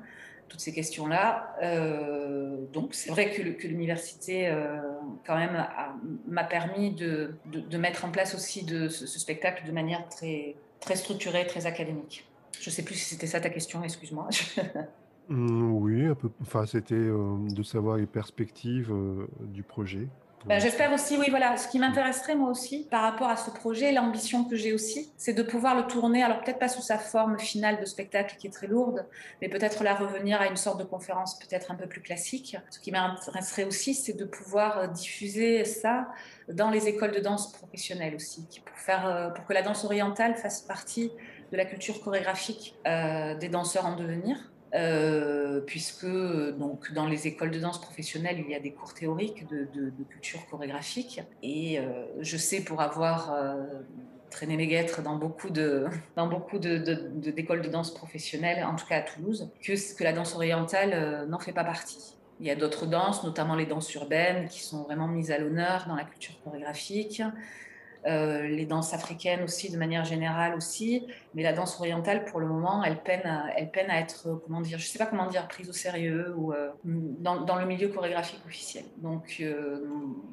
toutes 0.49 0.59
ces 0.59 0.73
questions-là. 0.73 1.55
Euh, 1.61 2.57
donc 2.73 2.95
c'est 2.95 3.11
vrai 3.11 3.31
que, 3.31 3.67
l'université, 3.67 4.47
euh, 4.47 4.79
quand 5.25 5.37
même, 5.37 5.63
m'a 6.27 6.43
permis 6.43 6.91
de, 6.91 7.35
mettre 7.77 8.03
en 8.03 8.09
place 8.09 8.33
aussi 8.33 8.65
ce, 8.65 9.05
spectacle 9.05 9.65
de 9.67 9.71
manière 9.71 10.09
très, 10.09 10.55
très 10.79 10.95
structurée, 10.95 11.45
très 11.45 11.67
académique. 11.67 12.27
Je 12.59 12.69
ne 12.71 12.73
sais 12.73 12.83
plus 12.83 12.95
si 12.95 13.05
c'était 13.05 13.27
ça 13.27 13.39
ta 13.39 13.49
question, 13.49 13.83
excuse-moi. 13.83 14.27
Mmh, 15.29 15.73
oui. 15.73 16.07
Enfin, 16.41 16.65
c'était 16.65 16.95
de 16.95 17.61
savoir 17.61 17.97
les 17.97 18.05
perspectives 18.05 18.93
du 19.41 19.61
projet. 19.61 20.07
Ben, 20.47 20.61
j'espère 20.61 20.93
aussi, 20.93 21.17
oui, 21.17 21.25
voilà. 21.29 21.57
Ce 21.57 21.67
qui 21.67 21.77
m'intéresserait, 21.77 22.33
moi 22.33 22.49
aussi, 22.49 22.87
par 22.89 23.01
rapport 23.01 23.27
à 23.27 23.35
ce 23.35 23.51
projet, 23.51 23.91
l'ambition 23.91 24.45
que 24.45 24.55
j'ai 24.55 24.71
aussi, 24.71 25.11
c'est 25.17 25.33
de 25.33 25.43
pouvoir 25.43 25.75
le 25.75 25.83
tourner, 25.87 26.23
alors 26.23 26.41
peut-être 26.41 26.57
pas 26.57 26.69
sous 26.69 26.81
sa 26.81 26.97
forme 26.97 27.37
finale 27.37 27.81
de 27.81 27.85
spectacle 27.85 28.37
qui 28.37 28.47
est 28.47 28.51
très 28.51 28.67
lourde, 28.67 29.05
mais 29.41 29.49
peut-être 29.49 29.83
là 29.83 29.93
revenir 29.93 30.39
à 30.39 30.47
une 30.47 30.55
sorte 30.55 30.79
de 30.79 30.85
conférence 30.85 31.37
peut-être 31.37 31.69
un 31.69 31.75
peu 31.75 31.85
plus 31.85 31.99
classique. 31.99 32.55
Ce 32.69 32.79
qui 32.79 32.91
m'intéresserait 32.91 33.65
aussi, 33.65 33.93
c'est 33.93 34.13
de 34.13 34.23
pouvoir 34.23 34.77
euh, 34.77 34.87
diffuser 34.87 35.65
ça 35.65 36.07
dans 36.47 36.69
les 36.69 36.87
écoles 36.87 37.11
de 37.11 37.19
danse 37.19 37.51
professionnelles 37.51 38.15
aussi, 38.15 38.47
pour, 38.65 38.77
faire, 38.77 39.05
euh, 39.05 39.29
pour 39.31 39.43
que 39.45 39.53
la 39.53 39.63
danse 39.63 39.83
orientale 39.83 40.35
fasse 40.35 40.61
partie 40.61 41.11
de 41.51 41.57
la 41.57 41.65
culture 41.65 41.99
chorégraphique 41.99 42.73
euh, 42.87 43.35
des 43.35 43.49
danseurs 43.49 43.85
en 43.85 43.97
devenir 43.97 44.37
euh, 44.77 45.59
puisque 45.61 46.05
donc, 46.05 46.93
dans 46.93 47.07
les 47.07 47.27
écoles 47.27 47.51
de 47.51 47.59
danse 47.59 47.81
professionnelles, 47.81 48.37
il 48.39 48.51
y 48.51 48.55
a 48.55 48.59
des 48.59 48.71
cours 48.71 48.93
théoriques 48.93 49.47
de, 49.47 49.91
culture 50.09 50.45
chorégraphique. 50.49 51.21
Et 51.41 51.79
euh, 51.79 52.05
je 52.19 52.37
sais, 52.37 52.61
pour 52.61 52.81
avoir 52.81 53.33
euh, 53.33 53.63
traîné 54.29 54.55
mes 54.55 54.67
guêtres 54.67 55.01
dans 55.01 55.15
beaucoup 55.15 55.49
de 55.49 55.85
dans 56.15 56.27
beaucoup 56.27 56.59
d'écoles 56.59 57.61
de, 57.61 57.69
danse 57.69 57.93
professionnelles, 57.93 58.63
en 58.63 58.75
tout 58.75 58.85
cas 58.85 58.97
à 58.97 59.01
Toulouse, 59.01 59.49
que 59.61 60.03
la 60.03 60.13
danse 60.13 60.35
orientale 60.35 61.25
n'en 61.27 61.39
fait 61.39 61.53
pas 61.53 61.63
partie. 61.63 62.15
Il 62.39 62.45
y 62.45 62.51
a 62.51 62.55
d'autres 62.55 62.85
danses, 62.85 63.23
notamment 63.23 63.55
les 63.55 63.65
danses 63.65 63.91
urbaines, 63.95 64.47
qui 64.47 64.61
sont 64.61 64.83
vraiment 64.83 65.07
mises 65.07 65.31
à 65.31 65.39
l'honneur 65.39 65.85
dans 65.87 65.95
la 65.95 66.03
culture 66.03 66.39
chorégraphique. 66.43 67.23
Euh, 68.05 68.47
les 68.47 68.65
danses 68.65 68.93
africaines 68.93 69.43
aussi, 69.43 69.71
de 69.71 69.77
manière 69.77 70.05
générale 70.05 70.55
aussi, 70.55 71.05
mais 71.33 71.43
la 71.43 71.51
danse 71.51 71.77
orientale, 71.79 72.25
pour 72.25 72.39
le 72.39 72.47
moment, 72.47 72.83
elle 72.83 73.01
peine 73.01 73.25
à, 73.25 73.47
elle 73.57 73.71
peine 73.71 73.89
à 73.89 73.99
être, 73.99 74.27
euh, 74.27 74.35
comment 74.45 74.61
dire, 74.61 74.77
je 74.77 74.85
sais 74.85 74.99
pas 74.99 75.07
comment 75.07 75.27
dire, 75.27 75.47
prise 75.47 75.69
au 75.69 75.73
sérieux 75.73 76.33
ou 76.37 76.53
euh, 76.53 76.69
dans, 76.83 77.41
dans, 77.41 77.55
le 77.57 77.65
milieu 77.65 77.89
chorégraphique 77.89 78.39
officiel. 78.45 78.85
Donc, 78.97 79.43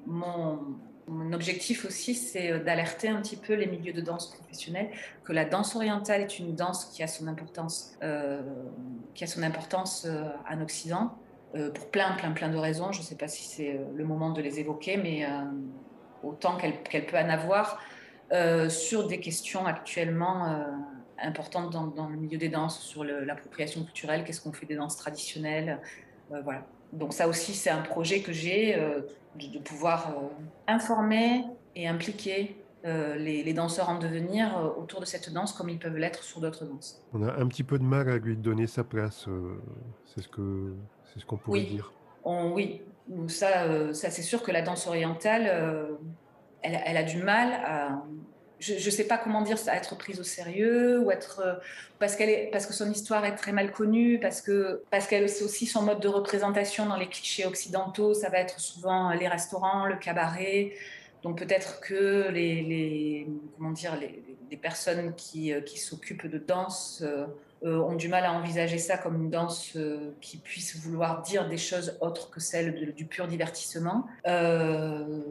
mon, 0.07 0.61
mon 1.09 1.33
objectif 1.33 1.85
aussi, 1.85 2.14
c'est 2.14 2.61
d'alerter 2.61 3.09
un 3.09 3.20
petit 3.20 3.37
peu 3.37 3.55
les 3.55 3.66
milieux 3.66 3.92
de 3.92 4.00
danse 4.00 4.31
professionnels 4.31 4.90
que 5.24 5.33
la 5.33 5.44
danse 5.44 5.74
orientale 5.74 6.20
est 6.20 6.38
une 6.38 6.55
danse 6.55 6.85
qui 6.87 7.03
a 7.03 7.09
son 7.09 7.27
importance, 7.27 7.98
qui 9.14 9.24
a 9.24 9.27
son 9.27 9.42
importance 9.42 10.07
en 10.48 10.61
Occident, 10.61 11.14
pour 11.53 11.90
plein, 11.90 12.12
plein, 12.12 12.33
plein 12.33 12.48
de 12.48 12.57
raisons. 12.57 12.92
Je 12.92 13.00
ne 13.00 13.05
sais 13.05 13.16
pas 13.16 13.29
si 13.29 13.44
c'est 13.44 13.81
le 13.94 14.05
moment 14.05 14.31
de 14.31 14.40
les 14.42 14.61
évoquer, 14.61 14.96
mais 14.96 15.27
autant 16.24 16.56
qu'elle 16.56 17.06
peut 17.06 17.16
en 17.16 17.28
avoir, 17.28 17.80
euh, 18.32 18.68
sur 18.68 19.06
des 19.06 19.20
questions 19.20 19.66
actuellement 19.66 20.46
euh, 20.46 20.64
importantes 21.22 21.70
dans, 21.70 22.08
le 22.08 22.16
milieu 22.16 22.38
des 22.38 22.48
danses, 22.48 22.80
sur 22.80 23.04
l'appropriation 23.04 23.84
culturelle, 23.84 24.24
qu'est-ce 24.24 24.40
qu'on 24.40 24.52
fait 24.52 24.66
des 24.66 24.76
danses 24.76 24.96
traditionnelles. 24.96 25.78
Euh, 26.32 26.40
voilà. 26.42 26.66
Donc 26.92 27.12
ça 27.12 27.28
aussi, 27.28 27.52
c'est 27.52 27.70
un 27.70 27.82
projet 27.82 28.22
que 28.22 28.32
j'ai 28.32 28.76
de, 29.37 29.58
pouvoir 29.58 30.14
informer 30.68 31.44
et 31.74 31.88
impliquer 31.88 32.56
les, 32.84 33.52
danseurs 33.52 33.88
en 33.88 33.98
devenir 33.98 34.72
autour 34.78 35.00
de 35.00 35.04
cette 35.04 35.32
danse 35.32 35.52
comme 35.52 35.68
ils 35.68 35.78
peuvent 35.78 35.96
l'être 35.96 36.22
sur 36.22 36.40
d'autres 36.40 36.64
danses. 36.64 37.04
On 37.12 37.22
a 37.22 37.32
un 37.32 37.48
petit 37.48 37.64
peu 37.64 37.78
de 37.78 37.84
mal 37.84 38.08
à 38.08 38.18
lui 38.18 38.37
donner 38.37 38.68
sa 38.68 38.84
place, 38.84 39.26
c'est 40.14 40.22
ce 40.22 40.28
qu'on 40.28 40.76
ce 41.16 41.24
qu'on 41.24 41.37
pourrait 41.37 41.62
dire. 41.62 41.92
oui, 42.24 42.80
ça, 43.28 43.92
ça 43.92 44.10
c'est 44.10 44.22
sûr 44.22 44.42
que 44.42 44.50
la 44.50 44.62
danse 44.62 44.86
orientale, 44.86 45.50
elle, 46.62 46.96
a 46.96 47.02
du 47.02 47.18
mal 47.18 47.52
à, 47.64 48.02
je 48.58 48.74
ne 48.74 48.90
sais 48.90 49.04
pas 49.04 49.18
comment 49.18 49.42
dire, 49.42 49.58
à 49.66 49.76
être 49.76 49.96
prise 49.96 50.20
au 50.20 50.22
sérieux 50.22 51.00
ou 51.00 51.10
être 51.10 51.60
parce 51.98 52.16
qu'elle 52.16 52.30
est 52.30 52.48
parce 52.50 52.66
que 52.66 52.72
son 52.72 52.90
histoire 52.90 53.24
est 53.24 53.34
très 53.34 53.52
mal 53.52 53.72
connue, 53.72 54.18
parce 54.20 54.40
que 54.40 54.82
parce 54.90 55.06
qu'elle 55.06 55.28
c'est 55.28 55.44
aussi 55.44 55.66
son 55.66 55.82
mode 55.82 56.00
de 56.00 56.08
représentation 56.08 56.86
dans 56.86 56.96
les 56.96 57.08
clichés 57.08 57.46
occidentaux. 57.46 58.14
Ça 58.14 58.30
va 58.30 58.38
être 58.38 58.60
souvent 58.60 59.10
les 59.10 59.28
restaurants, 59.28 59.86
le 59.86 59.96
cabaret. 59.96 60.72
Donc 61.24 61.38
peut-être 61.38 61.80
que 61.80 62.28
les, 62.30 63.26
comment 63.56 63.72
dire 63.72 63.98
les, 63.98 64.22
personnes 64.62 65.16
qui, 65.16 65.52
qui 65.66 65.80
s'occupent 65.80 66.28
de 66.28 66.38
danse 66.38 67.02
euh, 67.64 67.78
ont 67.78 67.94
du 67.94 68.08
mal 68.08 68.26
à 68.26 68.32
envisager 68.34 68.76
ça 68.76 68.98
comme 68.98 69.16
une 69.16 69.30
danse 69.30 69.72
euh, 69.76 70.12
qui 70.20 70.37
puisse 70.37 70.76
vouloir 70.76 71.22
dire 71.22 71.48
des 71.48 71.56
choses 71.56 71.96
autres 72.02 72.28
que 72.28 72.38
celles 72.38 72.94
du 72.94 73.06
pur 73.06 73.26
divertissement. 73.26 74.06
Euh, 74.26 75.22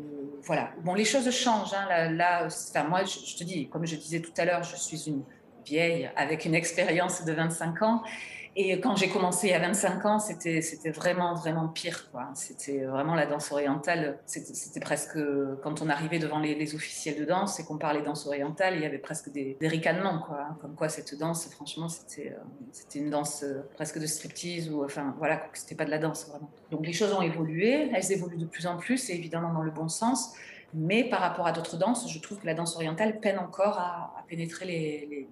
voilà. 0.41 0.71
Bon, 0.83 0.95
les 0.95 1.05
choses 1.05 1.29
changent. 1.29 1.75
Hein. 1.75 2.09
Là, 2.09 2.47
moi, 2.89 3.03
je, 3.03 3.37
te 3.37 3.43
dis, 3.43 3.69
comme 3.69 3.85
je 3.85 3.95
disais 3.95 4.19
tout 4.19 4.31
à 4.37 4.45
l'heure, 4.45 4.63
je 4.63 4.75
suis 4.75 5.07
une 5.07 5.21
vieille 5.63 6.09
avec 6.15 6.45
une 6.45 6.55
expérience 6.55 7.23
de 7.23 7.33
25 7.33 7.81
ans. 7.83 8.01
Et 8.55 8.79
quand 8.79 8.95
j'ai 8.95 9.09
commencé 9.09 9.51
à 9.53 9.59
25 9.59 10.05
ans, 10.05 10.19
c'était 10.19 10.61
vraiment, 10.91 11.33
vraiment 11.33 11.67
pire. 11.67 12.11
C'était 12.35 12.83
vraiment 12.83 13.15
la 13.15 13.25
danse 13.25 13.51
orientale. 13.51 14.19
C'était 14.25 14.79
presque, 14.79 15.17
quand 15.63 15.81
on 15.81 15.89
arrivait 15.89 16.19
devant 16.19 16.39
les, 16.39 16.75
officiels 16.75 17.17
de 17.17 17.25
danse 17.25 17.59
et 17.59 17.65
qu'on 17.65 17.79
parlait 17.79 18.03
danse 18.03 18.27
orientale, 18.27 18.75
il 18.75 18.83
y 18.83 18.85
avait 18.85 18.99
presque 18.99 19.31
des, 19.31 19.57
ricanements. 19.61 20.19
Quoi. 20.19 20.49
Comme 20.61 20.75
quoi, 20.75 20.87
cette 20.87 21.17
danse, 21.17 21.49
franchement, 21.49 21.89
c'était 21.89 22.35
c'était 22.71 22.99
une 22.99 23.09
danse 23.09 23.43
presque 23.75 23.99
de 23.99 24.05
striptease. 24.05 24.69
Ou, 24.69 24.83
enfin, 24.83 25.15
voilà, 25.17 25.47
c'était 25.53 25.75
pas 25.75 25.85
de 25.85 25.91
la 25.91 25.99
danse, 25.99 26.27
vraiment. 26.29 26.51
Donc 26.69 26.85
les 26.85 26.93
choses 26.93 27.11
ont 27.13 27.23
évolué. 27.23 27.89
Elles 27.91 28.11
évoluent 28.11 28.37
de 28.37 28.45
plus 28.45 28.67
en 28.67 28.77
plus, 28.77 29.09
et 29.09 29.15
évidemment 29.15 29.51
dans 29.51 29.63
le 29.63 29.71
bon 29.71 29.89
sens. 29.89 30.35
Mais 30.75 31.03
par 31.03 31.21
rapport 31.21 31.47
à 31.47 31.53
d'autres 31.53 31.77
danses, 31.77 32.11
je 32.11 32.19
trouve 32.19 32.39
que 32.39 32.45
la 32.45 32.53
danse 32.53 32.75
orientale 32.75 33.19
peine 33.19 33.39
encore 33.39 33.79
à, 33.79 34.23
pénétrer 34.27 35.27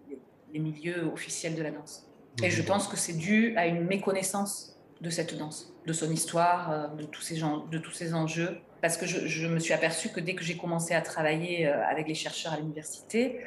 les 0.54 0.60
milieux 0.60 1.06
officiels 1.14 1.54
de 1.54 1.62
la 1.62 1.70
danse. 1.70 2.11
Et 2.44 2.50
je 2.50 2.62
pense 2.62 2.88
que 2.88 2.98
c'est 2.98 3.18
dû 3.18 3.56
à 3.58 3.68
une 3.68 3.86
méconnaissance 3.86 4.76
de 5.02 5.10
cette 5.10 5.38
danse, 5.38 5.74
de 5.86 5.94
son 5.94 6.12
histoire, 6.12 6.72
euh, 6.72 6.88
de 6.88 7.04
tous 7.04 7.22
ces, 7.22 7.36
gens, 7.36 7.66
de 7.66 7.78
tous 7.78 7.92
ces 7.92 8.14
enjeux. 8.14 8.58
Parce 8.82 8.98
que 8.98 9.06
je, 9.06 9.48
me 9.48 9.60
suis 9.60 9.74
aperçue 9.74 10.10
que 10.10 10.20
dès 10.20 10.34
que 10.34 10.44
j'ai 10.44 10.58
commencé 10.58 10.96
à 10.96 11.02
travailler 11.02 11.68
euh, 11.68 11.86
avec 11.86 12.08
les 12.08 12.16
chercheurs 12.16 12.54
à 12.54 12.58
l'université, 12.58 13.40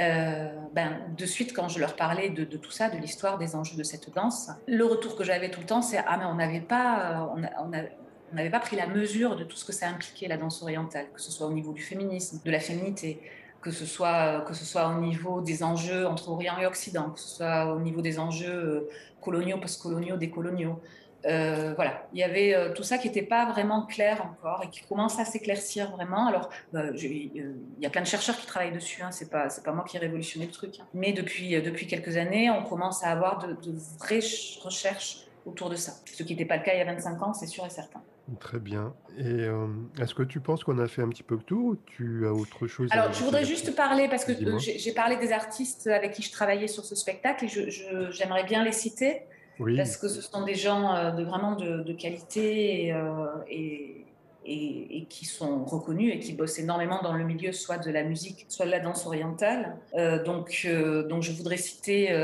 euh, 0.00 0.48
ben, 0.74 1.00
de 1.16 1.26
suite, 1.26 1.52
quand 1.52 1.68
je 1.68 1.78
leur 1.78 1.96
parlais 1.96 2.30
de, 2.30 2.44
tout 2.44 2.70
ça, 2.70 2.88
de 2.88 2.96
l'histoire, 2.96 3.36
des 3.36 3.56
enjeux 3.56 3.76
de 3.76 3.82
cette 3.82 4.14
danse, 4.14 4.50
le 4.66 4.84
retour 4.84 5.16
que 5.16 5.24
j'avais 5.24 5.50
tout 5.50 5.60
le 5.60 5.66
temps, 5.66 5.82
c'est 5.82 5.98
Ah, 5.98 6.16
mais 6.16 6.24
on 6.24 6.36
n'avait 6.36 6.60
pas, 6.60 7.30
on, 7.36 7.42
on 7.62 8.36
n'avait 8.36 8.50
pas 8.50 8.60
pris 8.60 8.76
la 8.76 8.86
mesure 8.86 9.36
de 9.36 9.44
tout 9.44 9.56
ce 9.56 9.64
que 9.66 9.72
ça 9.72 9.88
impliquait 9.88 10.28
la 10.28 10.38
danse 10.38 10.62
orientale, 10.62 11.06
que 11.12 11.20
ce 11.20 11.30
soit 11.30 11.46
au 11.46 11.52
niveau 11.52 11.72
du 11.72 11.82
féminisme, 11.82 12.40
de 12.42 12.50
la 12.50 12.60
féminité, 12.60 13.20
que 13.62 13.70
ce 13.70 13.86
soit 13.86 14.42
que 14.46 14.54
ce 14.54 14.64
soit 14.64 14.88
au 14.88 15.00
niveau 15.00 15.40
des 15.40 15.62
enjeux 15.62 16.06
entre 16.06 16.30
Orient 16.30 16.58
et 16.58 16.66
Occident, 16.66 17.10
que 17.10 17.20
ce 17.20 17.36
soit 17.36 17.74
au 17.74 17.80
niveau 17.80 18.00
des 18.00 18.18
enjeux 18.18 18.48
euh, 18.48 18.88
coloniaux, 19.20 19.58
post-coloniaux, 19.58 20.16
décoloniaux. 20.16 20.80
Euh, 21.26 21.74
voilà, 21.74 22.06
il 22.14 22.18
y 22.18 22.22
avait 22.22 22.54
euh, 22.54 22.72
tout 22.72 22.82
ça 22.82 22.96
qui 22.96 23.08
n'était 23.08 23.22
pas 23.22 23.44
vraiment 23.44 23.84
clair 23.84 24.24
encore 24.24 24.62
et 24.64 24.70
qui 24.70 24.80
commence 24.88 25.18
à 25.18 25.24
s'éclaircir 25.24 25.90
vraiment. 25.90 26.26
Alors, 26.26 26.48
euh, 26.74 26.92
il 26.96 27.42
y 27.78 27.86
a 27.86 27.90
plein 27.90 28.00
de 28.00 28.06
chercheurs 28.06 28.36
qui 28.36 28.46
travaillent 28.46 28.72
dessus, 28.72 29.02
hein, 29.02 29.10
c'est 29.10 29.30
pas 29.30 29.48
pas 29.62 29.72
moi 29.72 29.84
qui 29.86 29.96
ai 29.96 30.00
révolutionné 30.00 30.46
le 30.46 30.52
truc. 30.52 30.80
Hein. 30.80 30.86
Mais 30.94 31.12
depuis 31.12 31.60
depuis 31.60 31.86
quelques 31.86 32.16
années, 32.16 32.50
on 32.50 32.62
commence 32.62 33.04
à 33.04 33.08
avoir 33.08 33.38
de 33.38 33.72
vraies 33.98 34.20
recherches 34.62 35.26
autour 35.44 35.68
de 35.68 35.76
ça. 35.76 35.92
Ce 36.06 36.22
qui 36.22 36.32
n'était 36.32 36.46
pas 36.46 36.56
le 36.56 36.62
cas 36.62 36.72
il 36.74 36.78
y 36.78 36.82
a 36.82 36.86
25 36.86 37.22
ans, 37.22 37.34
c'est 37.34 37.46
sûr 37.46 37.66
et 37.66 37.70
certain. 37.70 38.00
Très 38.38 38.60
bien. 38.60 38.94
Et 39.18 39.24
euh, 39.24 39.66
est-ce 40.00 40.14
que 40.14 40.22
tu 40.22 40.40
penses 40.40 40.62
qu'on 40.62 40.78
a 40.78 40.86
fait 40.86 41.02
un 41.02 41.08
petit 41.08 41.22
peu 41.22 41.34
le 41.34 41.42
tour 41.42 41.64
ou 41.64 41.76
tu 41.76 42.26
as 42.26 42.32
autre 42.32 42.66
chose 42.66 42.88
à 42.92 43.00
Alors, 43.00 43.12
je 43.12 43.24
voudrais 43.24 43.44
juste 43.44 43.74
parler, 43.74 44.08
parce 44.08 44.24
que 44.24 44.32
j'ai 44.58 44.92
parlé 44.92 45.16
des 45.16 45.32
artistes 45.32 45.88
avec 45.88 46.12
qui 46.12 46.22
je 46.22 46.30
travaillais 46.30 46.68
sur 46.68 46.84
ce 46.84 46.94
spectacle 46.94 47.44
et 47.44 47.70
j'aimerais 48.10 48.44
bien 48.44 48.64
les 48.64 48.72
citer. 48.72 49.22
Oui. 49.58 49.76
Parce 49.76 49.96
que 49.96 50.08
ce 50.08 50.22
sont 50.22 50.44
des 50.44 50.54
gens 50.54 50.94
euh, 50.94 51.10
de, 51.10 51.22
vraiment 51.22 51.54
de, 51.54 51.92
qualité 51.92 52.92
euh, 52.94 53.26
et, 53.46 54.06
et, 54.46 55.04
qui 55.10 55.26
sont 55.26 55.64
reconnus 55.64 56.14
et 56.14 56.18
qui 56.18 56.32
bossent 56.32 56.58
énormément 56.58 57.02
dans 57.02 57.12
le 57.12 57.24
milieu, 57.24 57.52
soit 57.52 57.76
de 57.76 57.90
la 57.90 58.02
musique, 58.04 58.46
soit 58.48 58.64
de 58.64 58.70
la 58.70 58.80
danse 58.80 59.04
orientale. 59.06 59.76
donc, 60.24 60.66
donc, 61.08 61.22
je 61.22 61.32
voudrais 61.32 61.58
citer 61.58 62.16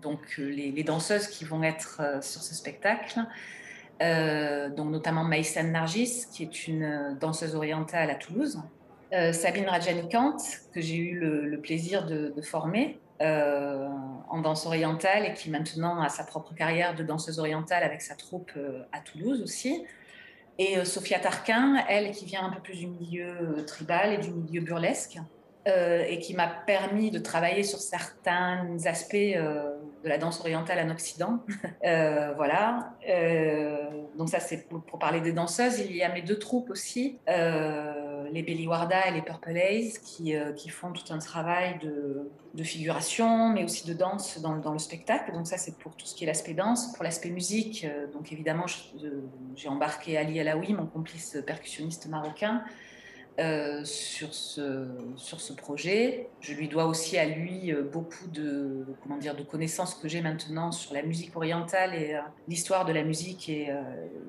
donc, 0.00 0.36
les, 0.38 0.70
les, 0.70 0.84
danseuses 0.84 1.26
qui 1.26 1.44
vont 1.44 1.64
être 1.64 2.00
sur 2.20 2.42
ce 2.42 2.54
spectacle. 2.54 3.20
Euh, 4.02 4.68
donc 4.68 4.90
notamment 4.90 5.22
Maïsan 5.22 5.64
Nargis, 5.64 6.26
qui 6.32 6.42
est 6.42 6.66
une 6.66 6.82
euh, 6.82 7.14
danseuse 7.14 7.54
orientale 7.54 8.10
à 8.10 8.16
Toulouse, 8.16 8.60
euh, 9.12 9.32
Sabine 9.32 9.68
Rajanikant, 9.68 10.36
que 10.72 10.80
j'ai 10.80 10.96
eu 10.96 11.18
le, 11.20 11.60
plaisir 11.60 12.06
de, 12.06 12.32
former 12.42 12.98
en 13.20 14.40
danse 14.40 14.66
orientale 14.66 15.26
et 15.26 15.34
qui 15.34 15.48
maintenant 15.48 16.00
a 16.00 16.08
sa 16.08 16.24
propre 16.24 16.54
carrière 16.54 16.96
de 16.96 17.04
danseuse 17.04 17.38
orientale 17.38 17.84
avec 17.84 18.02
sa 18.02 18.16
troupe 18.16 18.50
à 18.90 18.98
Toulouse 18.98 19.40
aussi. 19.42 19.84
Et 20.58 20.84
Sophia 20.84 21.20
Tarquin, 21.20 21.84
elle 21.88 22.10
qui 22.10 22.24
vient 22.24 22.42
un 22.44 22.50
peu 22.50 22.60
plus 22.60 22.78
du 22.78 22.88
milieu 22.88 23.64
tribal 23.64 24.14
et 24.14 24.18
du 24.18 24.32
milieu 24.32 24.60
burlesque. 24.60 25.18
Et 25.66 26.18
qui 26.18 26.34
m'a 26.34 26.48
permis 26.48 27.10
de 27.10 27.18
travailler 27.18 27.62
sur 27.62 27.78
certains 27.78 28.76
aspects 28.84 29.36
de 30.02 30.08
la 30.08 30.18
danse 30.18 30.40
orientale 30.40 30.84
en 30.86 30.90
Occident. 30.90 31.40
Euh, 31.84 32.32
voilà. 32.36 32.94
Euh, 33.08 34.04
donc 34.16 34.28
ça, 34.28 34.38
c'est 34.38 34.68
pour, 34.68 34.98
parler 35.00 35.20
des 35.20 35.32
danseuses. 35.32 35.80
Il 35.80 35.96
y 35.96 36.02
a 36.02 36.12
mes 36.12 36.22
deux 36.22 36.38
troupes 36.38 36.70
aussi, 36.70 37.18
euh, 37.28 38.28
les 38.30 38.42
Belly 38.42 38.68
Warda 38.68 39.08
et 39.08 39.10
les 39.10 39.22
Purple 39.22 39.56
Haze, 39.56 39.98
qui, 39.98 40.34
qui 40.56 40.68
font 40.68 40.92
tout 40.92 41.12
un 41.12 41.18
travail 41.18 41.78
de, 41.82 42.30
de, 42.54 42.62
figuration, 42.62 43.48
mais 43.48 43.64
aussi 43.64 43.86
de 43.86 43.94
danse 43.94 44.40
dans, 44.40 44.56
dans 44.58 44.72
le 44.72 44.78
spectacle. 44.78 45.32
Donc 45.32 45.48
ça, 45.48 45.58
c'est 45.58 45.76
pour 45.78 45.96
tout 45.96 46.06
ce 46.06 46.14
qui 46.14 46.22
est 46.22 46.28
l'aspect 46.28 46.54
danse. 46.54 46.92
Pour 46.92 47.02
l'aspect 47.02 47.30
musique, 47.30 47.84
donc 48.12 48.30
évidemment, 48.32 48.66
j'ai 49.56 49.68
embarqué 49.68 50.16
Ali 50.16 50.38
Alaoui, 50.38 50.72
mon 50.72 50.86
complice 50.86 51.36
percussionniste 51.44 52.06
marocain, 52.06 52.62
euh, 53.38 53.82
sur, 53.84 54.34
ce, 54.34 54.86
sur 55.16 55.40
ce 55.40 55.54
projet. 55.54 56.28
Je 56.40 56.52
lui 56.52 56.68
dois 56.68 56.84
aussi 56.84 57.16
à 57.16 57.24
lui 57.24 57.72
euh, 57.72 57.82
beaucoup 57.82 58.26
de, 58.26 58.84
comment 59.02 59.16
dire, 59.16 59.34
de 59.34 59.42
connaissances 59.42 59.94
que 59.94 60.06
j'ai 60.06 60.20
maintenant 60.20 60.70
sur 60.70 60.92
la 60.92 61.02
musique 61.02 61.34
orientale 61.34 61.94
et 61.94 62.14
euh, 62.14 62.20
l'histoire 62.46 62.84
de 62.84 62.92
la 62.92 63.02
musique 63.02 63.48
et 63.48 63.70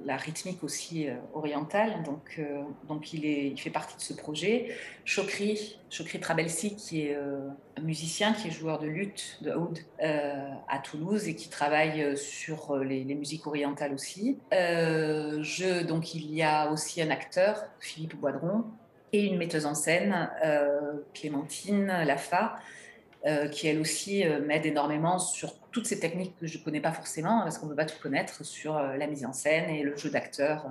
la 0.05 0.15
rythmique 0.15 0.63
aussi 0.63 1.07
orientale. 1.33 2.03
Donc, 2.03 2.41
donc 2.87 3.13
il, 3.13 3.25
est, 3.25 3.47
il 3.47 3.59
fait 3.59 3.69
partie 3.69 3.97
de 3.97 4.01
ce 4.01 4.13
projet. 4.13 4.75
Chokri, 5.03 5.77
Chokri 5.93 6.19
Trabelsi, 6.19 6.75
qui 6.75 7.01
est 7.01 7.15
un 7.15 7.81
musicien, 7.81 8.33
qui 8.33 8.47
est 8.47 8.51
joueur 8.51 8.79
de 8.79 8.87
lutte, 8.87 9.37
de 9.41 9.53
oud, 9.53 9.79
à 9.99 10.79
Toulouse 10.83 11.27
et 11.27 11.35
qui 11.35 11.49
travaille 11.49 12.17
sur 12.17 12.77
les, 12.77 13.03
les 13.03 13.15
musiques 13.15 13.45
orientales 13.45 13.93
aussi. 13.93 14.39
je, 14.51 15.83
donc 15.83 16.15
il 16.15 16.33
y 16.33 16.41
a 16.41 16.71
aussi 16.71 17.01
un 17.01 17.11
acteur, 17.11 17.63
Philippe 17.79 18.15
Boidron, 18.15 18.65
et 19.13 19.25
une 19.27 19.37
metteuse 19.37 19.65
en 19.65 19.75
scène, 19.75 20.29
euh, 20.43 20.93
Clémentine 21.13 21.85
Lafa, 21.85 22.57
euh, 23.25 23.47
qui 23.47 23.67
elle 23.67 23.79
aussi 23.79 24.25
euh, 24.25 24.41
m'aide 24.41 24.65
énormément 24.65 25.19
sur 25.19 25.57
toutes 25.71 25.85
ces 25.85 25.99
techniques 25.99 26.35
que 26.39 26.47
je 26.47 26.57
ne 26.57 26.63
connais 26.63 26.81
pas 26.81 26.91
forcément, 26.91 27.41
parce 27.43 27.59
qu'on 27.59 27.67
ne 27.67 27.71
peut 27.71 27.77
pas 27.77 27.85
tout 27.85 28.01
connaître 28.01 28.43
sur 28.43 28.77
la 28.77 29.07
mise 29.07 29.23
en 29.25 29.31
scène 29.31 29.69
et 29.69 29.83
le 29.83 29.95
jeu 29.95 30.09
d'acteur. 30.09 30.67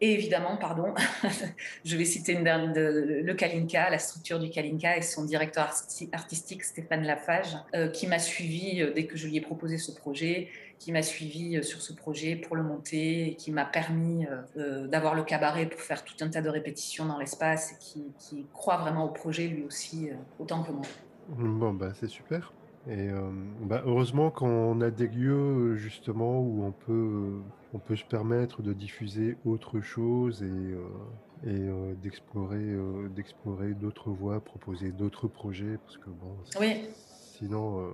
Et 0.00 0.12
évidemment, 0.12 0.56
pardon, 0.56 0.94
je 1.84 1.96
vais 1.96 2.04
citer 2.04 2.34
le 2.34 3.32
Kalinka, 3.34 3.90
la 3.90 3.98
structure 3.98 4.38
du 4.38 4.50
Kalinka 4.50 4.96
et 4.96 5.02
son 5.02 5.24
directeur 5.24 5.72
artistique 6.12 6.62
Stéphane 6.62 7.04
Lafage, 7.04 7.56
qui 7.92 8.06
m'a 8.06 8.18
suivi 8.18 8.84
dès 8.94 9.06
que 9.06 9.16
je 9.16 9.26
lui 9.26 9.36
ai 9.36 9.40
proposé 9.40 9.76
ce 9.76 9.92
projet 9.92 10.48
qui 10.78 10.92
m'a 10.92 11.02
suivi 11.02 11.56
euh, 11.56 11.62
sur 11.62 11.80
ce 11.80 11.92
projet 11.92 12.36
pour 12.36 12.56
le 12.56 12.62
monter 12.62 13.36
qui 13.38 13.50
m'a 13.50 13.64
permis 13.64 14.26
euh, 14.26 14.42
euh, 14.56 14.86
d'avoir 14.86 15.14
le 15.14 15.22
cabaret 15.22 15.66
pour 15.66 15.80
faire 15.80 16.04
tout 16.04 16.14
un 16.20 16.28
tas 16.28 16.40
de 16.40 16.48
répétitions 16.48 17.06
dans 17.06 17.18
l'espace 17.18 17.72
et 17.72 17.76
qui, 18.18 18.46
croit 18.52 18.76
vraiment 18.76 19.04
au 19.04 19.10
projet 19.10 19.46
lui 19.46 19.62
aussi 19.64 20.10
autant 20.38 20.62
que 20.62 20.72
moi. 20.72 20.84
Bon, 21.28 21.72
bah, 21.72 21.92
c'est 21.98 22.08
super. 22.08 22.52
Et 22.90 23.08
bah, 23.62 23.82
heureusement 23.84 24.30
qu'on 24.30 24.80
a 24.80 24.90
des 24.90 25.08
lieux 25.08 25.76
justement 25.76 26.40
où 26.40 26.64
on 26.64 26.72
peut, 26.72 27.42
on 27.74 27.78
peut 27.78 27.96
se 27.96 28.04
permettre 28.04 28.62
de 28.62 28.72
diffuser 28.72 29.36
autre 29.44 29.80
chose 29.80 30.42
et, 30.42 31.48
et 31.50 31.68
d'explorer, 32.02 32.76
d'explorer 33.14 33.74
d'autres 33.74 34.10
voies, 34.10 34.40
proposer 34.40 34.90
d'autres 34.90 35.28
projets 35.28 35.78
parce 35.84 35.98
que 35.98 36.08
bon, 36.08 36.34
oui. 36.60 36.88
sinon 37.36 37.92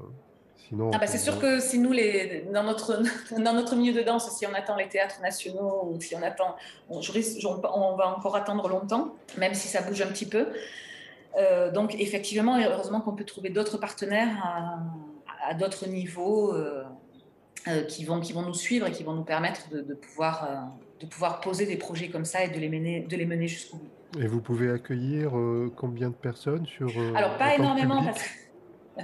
ah 0.92 0.98
bah 0.98 1.06
c'est 1.06 1.18
sûr 1.18 1.38
que 1.38 1.60
si 1.60 1.78
nous, 1.78 1.92
les, 1.92 2.46
dans, 2.52 2.62
notre, 2.62 3.02
dans 3.38 3.52
notre 3.52 3.76
milieu 3.76 3.92
de 3.92 4.02
danse, 4.02 4.30
si 4.30 4.46
on 4.46 4.54
attend 4.54 4.76
les 4.76 4.88
théâtres 4.88 5.20
nationaux 5.20 5.90
ou 5.90 6.00
si 6.00 6.14
on 6.14 6.22
attend, 6.22 6.56
on, 6.88 7.00
on 7.00 7.96
va 7.96 8.16
encore 8.16 8.36
attendre 8.36 8.68
longtemps, 8.68 9.14
même 9.38 9.54
si 9.54 9.68
ça 9.68 9.82
bouge 9.82 10.00
un 10.02 10.06
petit 10.06 10.26
peu. 10.26 10.48
Euh, 11.36 11.70
donc 11.70 11.94
effectivement, 11.98 12.58
heureusement 12.58 13.00
qu'on 13.00 13.14
peut 13.14 13.24
trouver 13.24 13.50
d'autres 13.50 13.78
partenaires 13.78 14.82
à, 15.46 15.54
d'autres 15.54 15.88
niveaux 15.88 16.54
euh, 16.54 16.84
euh, 17.68 17.82
qui, 17.84 18.04
vont, 18.04 18.20
qui 18.20 18.32
vont 18.32 18.42
nous 18.42 18.54
suivre 18.54 18.86
et 18.86 18.92
qui 18.92 19.02
vont 19.02 19.14
nous 19.14 19.24
permettre 19.24 19.68
de, 19.70 19.94
pouvoir, 19.94 20.70
de 21.00 21.06
pouvoir 21.06 21.40
poser 21.40 21.66
des 21.66 21.76
projets 21.76 22.08
comme 22.08 22.24
ça 22.24 22.44
et 22.44 22.48
de 22.48 22.58
les 22.58 22.68
mener, 22.68 23.00
de 23.00 23.16
les 23.16 23.26
mener 23.26 23.48
jusqu'au 23.48 23.78
bout. 23.78 24.20
Et 24.20 24.26
vous 24.26 24.40
pouvez 24.40 24.70
accueillir 24.70 25.32
combien 25.76 26.08
de 26.08 26.14
personnes 26.14 26.66
sur 26.66 26.88
Alors 27.16 27.36
pas 27.36 27.56
énormément 27.56 28.04
parce 28.04 28.22
que 28.22 29.02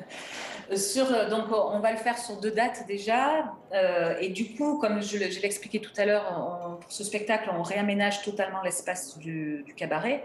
sur, 0.77 1.13
euh, 1.13 1.29
donc, 1.29 1.47
on 1.51 1.81
va 1.81 1.91
le 1.91 1.99
faire 1.99 2.19
sur 2.19 2.37
deux 2.37 2.51
dates 2.51 2.87
déjà. 2.87 3.55
Euh, 3.73 4.15
et 4.21 4.29
du 4.29 4.55
coup, 4.55 4.79
comme 4.79 5.03
je, 5.03 5.19
l'ai 5.19 5.45
expliqué 5.45 5.81
tout 5.81 5.93
à 5.97 6.05
l'heure, 6.05 6.79
pour 6.81 6.93
ce 6.93 7.03
spectacle, 7.03 7.51
on 7.53 7.63
réaménage 7.63 8.23
totalement 8.23 8.63
l'espace 8.63 9.19
du, 9.19 9.65
cabaret. 9.77 10.25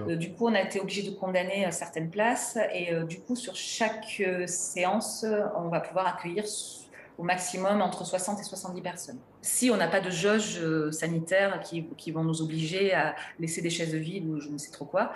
Euh, 0.00 0.16
du 0.16 0.32
coup, 0.32 0.48
on 0.48 0.54
a 0.54 0.60
été 0.60 0.80
obligé 0.80 1.02
de 1.02 1.14
condamner 1.14 1.70
certaines 1.72 2.10
places. 2.10 2.58
Et 2.74 2.92
du 3.04 3.20
coup, 3.20 3.36
sur 3.36 3.56
chaque 3.56 4.22
séance, 4.46 5.24
on 5.56 5.68
va 5.68 5.80
pouvoir 5.80 6.06
accueillir 6.06 6.44
au 7.16 7.22
maximum 7.24 7.82
entre 7.82 8.04
60 8.04 8.40
et 8.40 8.44
70 8.44 8.80
personnes. 8.82 9.18
Si 9.42 9.70
on 9.70 9.76
n'a 9.76 9.88
pas 9.88 10.00
de 10.00 10.10
jauge 10.10 10.60
sanitaire 10.92 11.60
qui, 11.60 11.84
qui, 11.96 12.12
vont 12.12 12.24
nous 12.24 12.42
obliger 12.42 12.94
à 12.94 13.16
laisser 13.40 13.60
des 13.60 13.70
chaises 13.70 13.94
vides 13.94 14.28
ou 14.28 14.40
je 14.40 14.48
ne 14.48 14.58
sais 14.58 14.70
trop 14.70 14.84
quoi, 14.84 15.12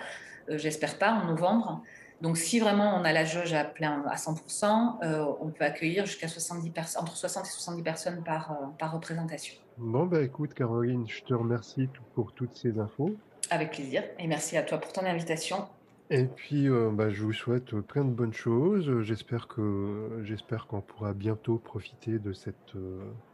j'espère 0.49 0.97
pas 0.97 1.11
en 1.11 1.25
novembre. 1.25 1.81
Donc, 2.21 2.37
si 2.37 2.59
vraiment 2.59 2.95
on 2.95 3.03
a 3.03 3.11
la 3.11 3.25
jauge 3.25 3.53
à 3.53 3.63
plein 3.63 4.03
à 4.09 4.17
100 4.17 4.99
euh, 5.03 5.25
on 5.41 5.49
peut 5.49 5.65
accueillir 5.65 6.05
jusqu'à 6.05 6.27
70 6.27 6.69
personnes, 6.69 7.03
entre 7.03 7.15
60 7.15 7.45
et 7.45 7.49
70 7.49 7.83
personnes 7.83 8.23
par, 8.23 8.51
euh, 8.51 8.65
par 8.77 8.93
représentation. 8.93 9.55
Bon, 9.77 10.05
bah 10.05 10.21
écoute, 10.21 10.53
Caroline, 10.53 11.05
je 11.07 11.21
te 11.23 11.33
remercie 11.33 11.89
pour 12.13 12.31
toutes 12.33 12.55
ces 12.55 12.79
infos. 12.79 13.15
Avec 13.49 13.71
plaisir. 13.71 14.03
Et 14.19 14.27
merci 14.27 14.55
à 14.57 14.63
toi 14.63 14.77
pour 14.77 14.93
ton 14.93 15.05
invitation. 15.05 15.67
Et 16.09 16.25
puis, 16.25 16.69
euh, 16.69 16.91
bah, 16.91 17.09
je 17.09 17.23
vous 17.23 17.33
souhaite 17.33 17.75
plein 17.81 18.05
de 18.05 18.11
bonnes 18.11 18.33
choses. 18.33 19.01
J'espère 19.01 19.47
que 19.47 20.21
j'espère 20.23 20.67
qu'on 20.67 20.81
pourra 20.81 21.13
bientôt 21.13 21.57
profiter 21.57 22.19
de 22.19 22.33
cette 22.33 22.73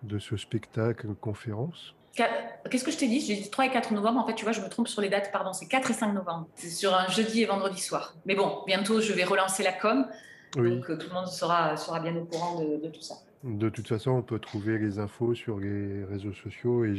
de 0.03 0.19
ce 0.19 0.37
spectacle 0.37 1.07
conférence. 1.19 1.95
Qu'est-ce 2.15 2.83
que 2.83 2.91
je 2.91 2.97
t'ai 2.97 3.07
dit? 3.07 3.21
J'ai 3.21 3.35
dit 3.35 3.49
3 3.49 3.65
et 3.65 3.71
4 3.71 3.93
novembre. 3.93 4.19
En 4.19 4.25
fait, 4.25 4.35
tu 4.35 4.43
vois, 4.43 4.51
je 4.51 4.61
me 4.61 4.67
trompe 4.67 4.87
sur 4.87 5.01
les 5.01 5.09
dates. 5.09 5.31
Pardon, 5.31 5.53
c'est 5.53 5.67
4 5.67 5.91
et 5.91 5.93
5 5.93 6.13
novembre. 6.13 6.47
C'est 6.55 6.69
sur 6.69 6.93
un 6.93 7.07
jeudi 7.07 7.43
et 7.43 7.45
vendredi 7.45 7.79
soir. 7.79 8.15
Mais 8.25 8.35
bon, 8.35 8.63
bientôt, 8.65 9.01
je 9.01 9.13
vais 9.13 9.23
relancer 9.23 9.63
la 9.63 9.73
com. 9.73 10.07
Donc, 10.55 10.89
euh, 10.89 10.97
tout 10.97 11.07
le 11.07 11.13
monde 11.13 11.27
sera, 11.27 11.77
sera 11.77 11.99
bien 11.99 12.15
au 12.15 12.25
courant 12.25 12.59
de, 12.59 12.87
tout 12.87 13.01
ça. 13.01 13.15
De 13.43 13.69
toute 13.69 13.87
façon, 13.87 14.11
on 14.11 14.21
peut 14.21 14.39
trouver 14.39 14.77
les 14.77 14.99
infos 14.99 15.35
sur 15.35 15.59
les 15.59 16.03
réseaux 16.05 16.33
sociaux 16.33 16.83
et 16.85 16.95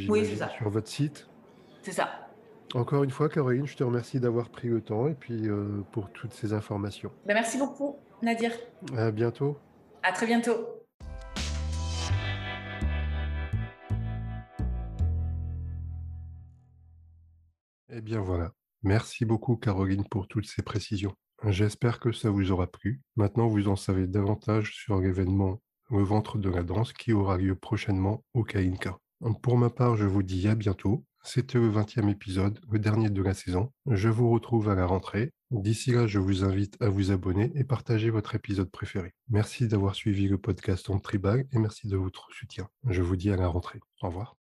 sur 0.57 0.69
votre 0.69 0.87
site. 0.87 1.27
C'est 1.83 1.91
ça. 1.91 2.09
Encore 2.73 3.03
une 3.03 3.11
fois, 3.11 3.27
Caroline, 3.27 3.67
je 3.67 3.75
te 3.75 3.83
remercie 3.83 4.19
d'avoir 4.19 4.49
pris 4.49 4.69
le 4.69 4.79
temps 4.81 5.07
et 5.07 5.13
puis 5.13 5.49
euh, 5.49 5.83
pour 5.91 6.09
toutes 6.11 6.33
ces 6.33 6.53
informations. 6.53 7.11
Ben, 7.25 7.33
merci 7.33 7.57
beaucoup, 7.57 7.97
Nadir. 8.21 8.51
À 8.95 9.11
bientôt. 9.11 9.57
À 10.03 10.13
très 10.13 10.25
bientôt. 10.25 10.80
Eh 17.93 18.01
bien 18.01 18.21
voilà. 18.21 18.53
Merci 18.83 19.25
beaucoup 19.25 19.57
Caroline 19.57 20.05
pour 20.09 20.27
toutes 20.27 20.47
ces 20.47 20.61
précisions. 20.61 21.13
J'espère 21.47 21.99
que 21.99 22.11
ça 22.11 22.29
vous 22.29 22.51
aura 22.51 22.67
plu. 22.67 23.01
Maintenant, 23.15 23.47
vous 23.47 23.67
en 23.67 23.75
savez 23.75 24.07
davantage 24.07 24.73
sur 24.73 24.99
l'événement 24.99 25.61
Le 25.89 26.01
ventre 26.03 26.37
de 26.37 26.49
la 26.49 26.63
danse 26.63 26.93
qui 26.93 27.11
aura 27.11 27.37
lieu 27.37 27.55
prochainement 27.55 28.23
au 28.33 28.43
Kainka. 28.43 28.97
Pour 29.41 29.57
ma 29.57 29.69
part, 29.69 29.97
je 29.97 30.05
vous 30.05 30.23
dis 30.23 30.47
à 30.47 30.55
bientôt. 30.55 31.03
C'était 31.23 31.59
le 31.59 31.69
20e 31.69 32.09
épisode, 32.09 32.59
le 32.71 32.79
dernier 32.79 33.09
de 33.09 33.21
la 33.21 33.33
saison. 33.33 33.71
Je 33.85 34.09
vous 34.09 34.29
retrouve 34.31 34.69
à 34.69 34.75
la 34.75 34.85
rentrée. 34.85 35.31
D'ici 35.51 35.91
là, 35.91 36.07
je 36.07 36.17
vous 36.17 36.43
invite 36.43 36.81
à 36.81 36.89
vous 36.89 37.11
abonner 37.11 37.51
et 37.55 37.63
partager 37.63 38.09
votre 38.09 38.33
épisode 38.35 38.71
préféré. 38.71 39.11
Merci 39.29 39.67
d'avoir 39.67 39.95
suivi 39.95 40.27
le 40.27 40.37
podcast 40.37 40.89
en 40.89 40.99
tribal 40.99 41.45
et 41.51 41.59
merci 41.59 41.87
de 41.87 41.97
votre 41.97 42.29
soutien. 42.31 42.69
Je 42.87 43.01
vous 43.01 43.17
dis 43.17 43.29
à 43.31 43.35
la 43.35 43.47
rentrée. 43.47 43.81
Au 44.01 44.07
revoir. 44.07 44.40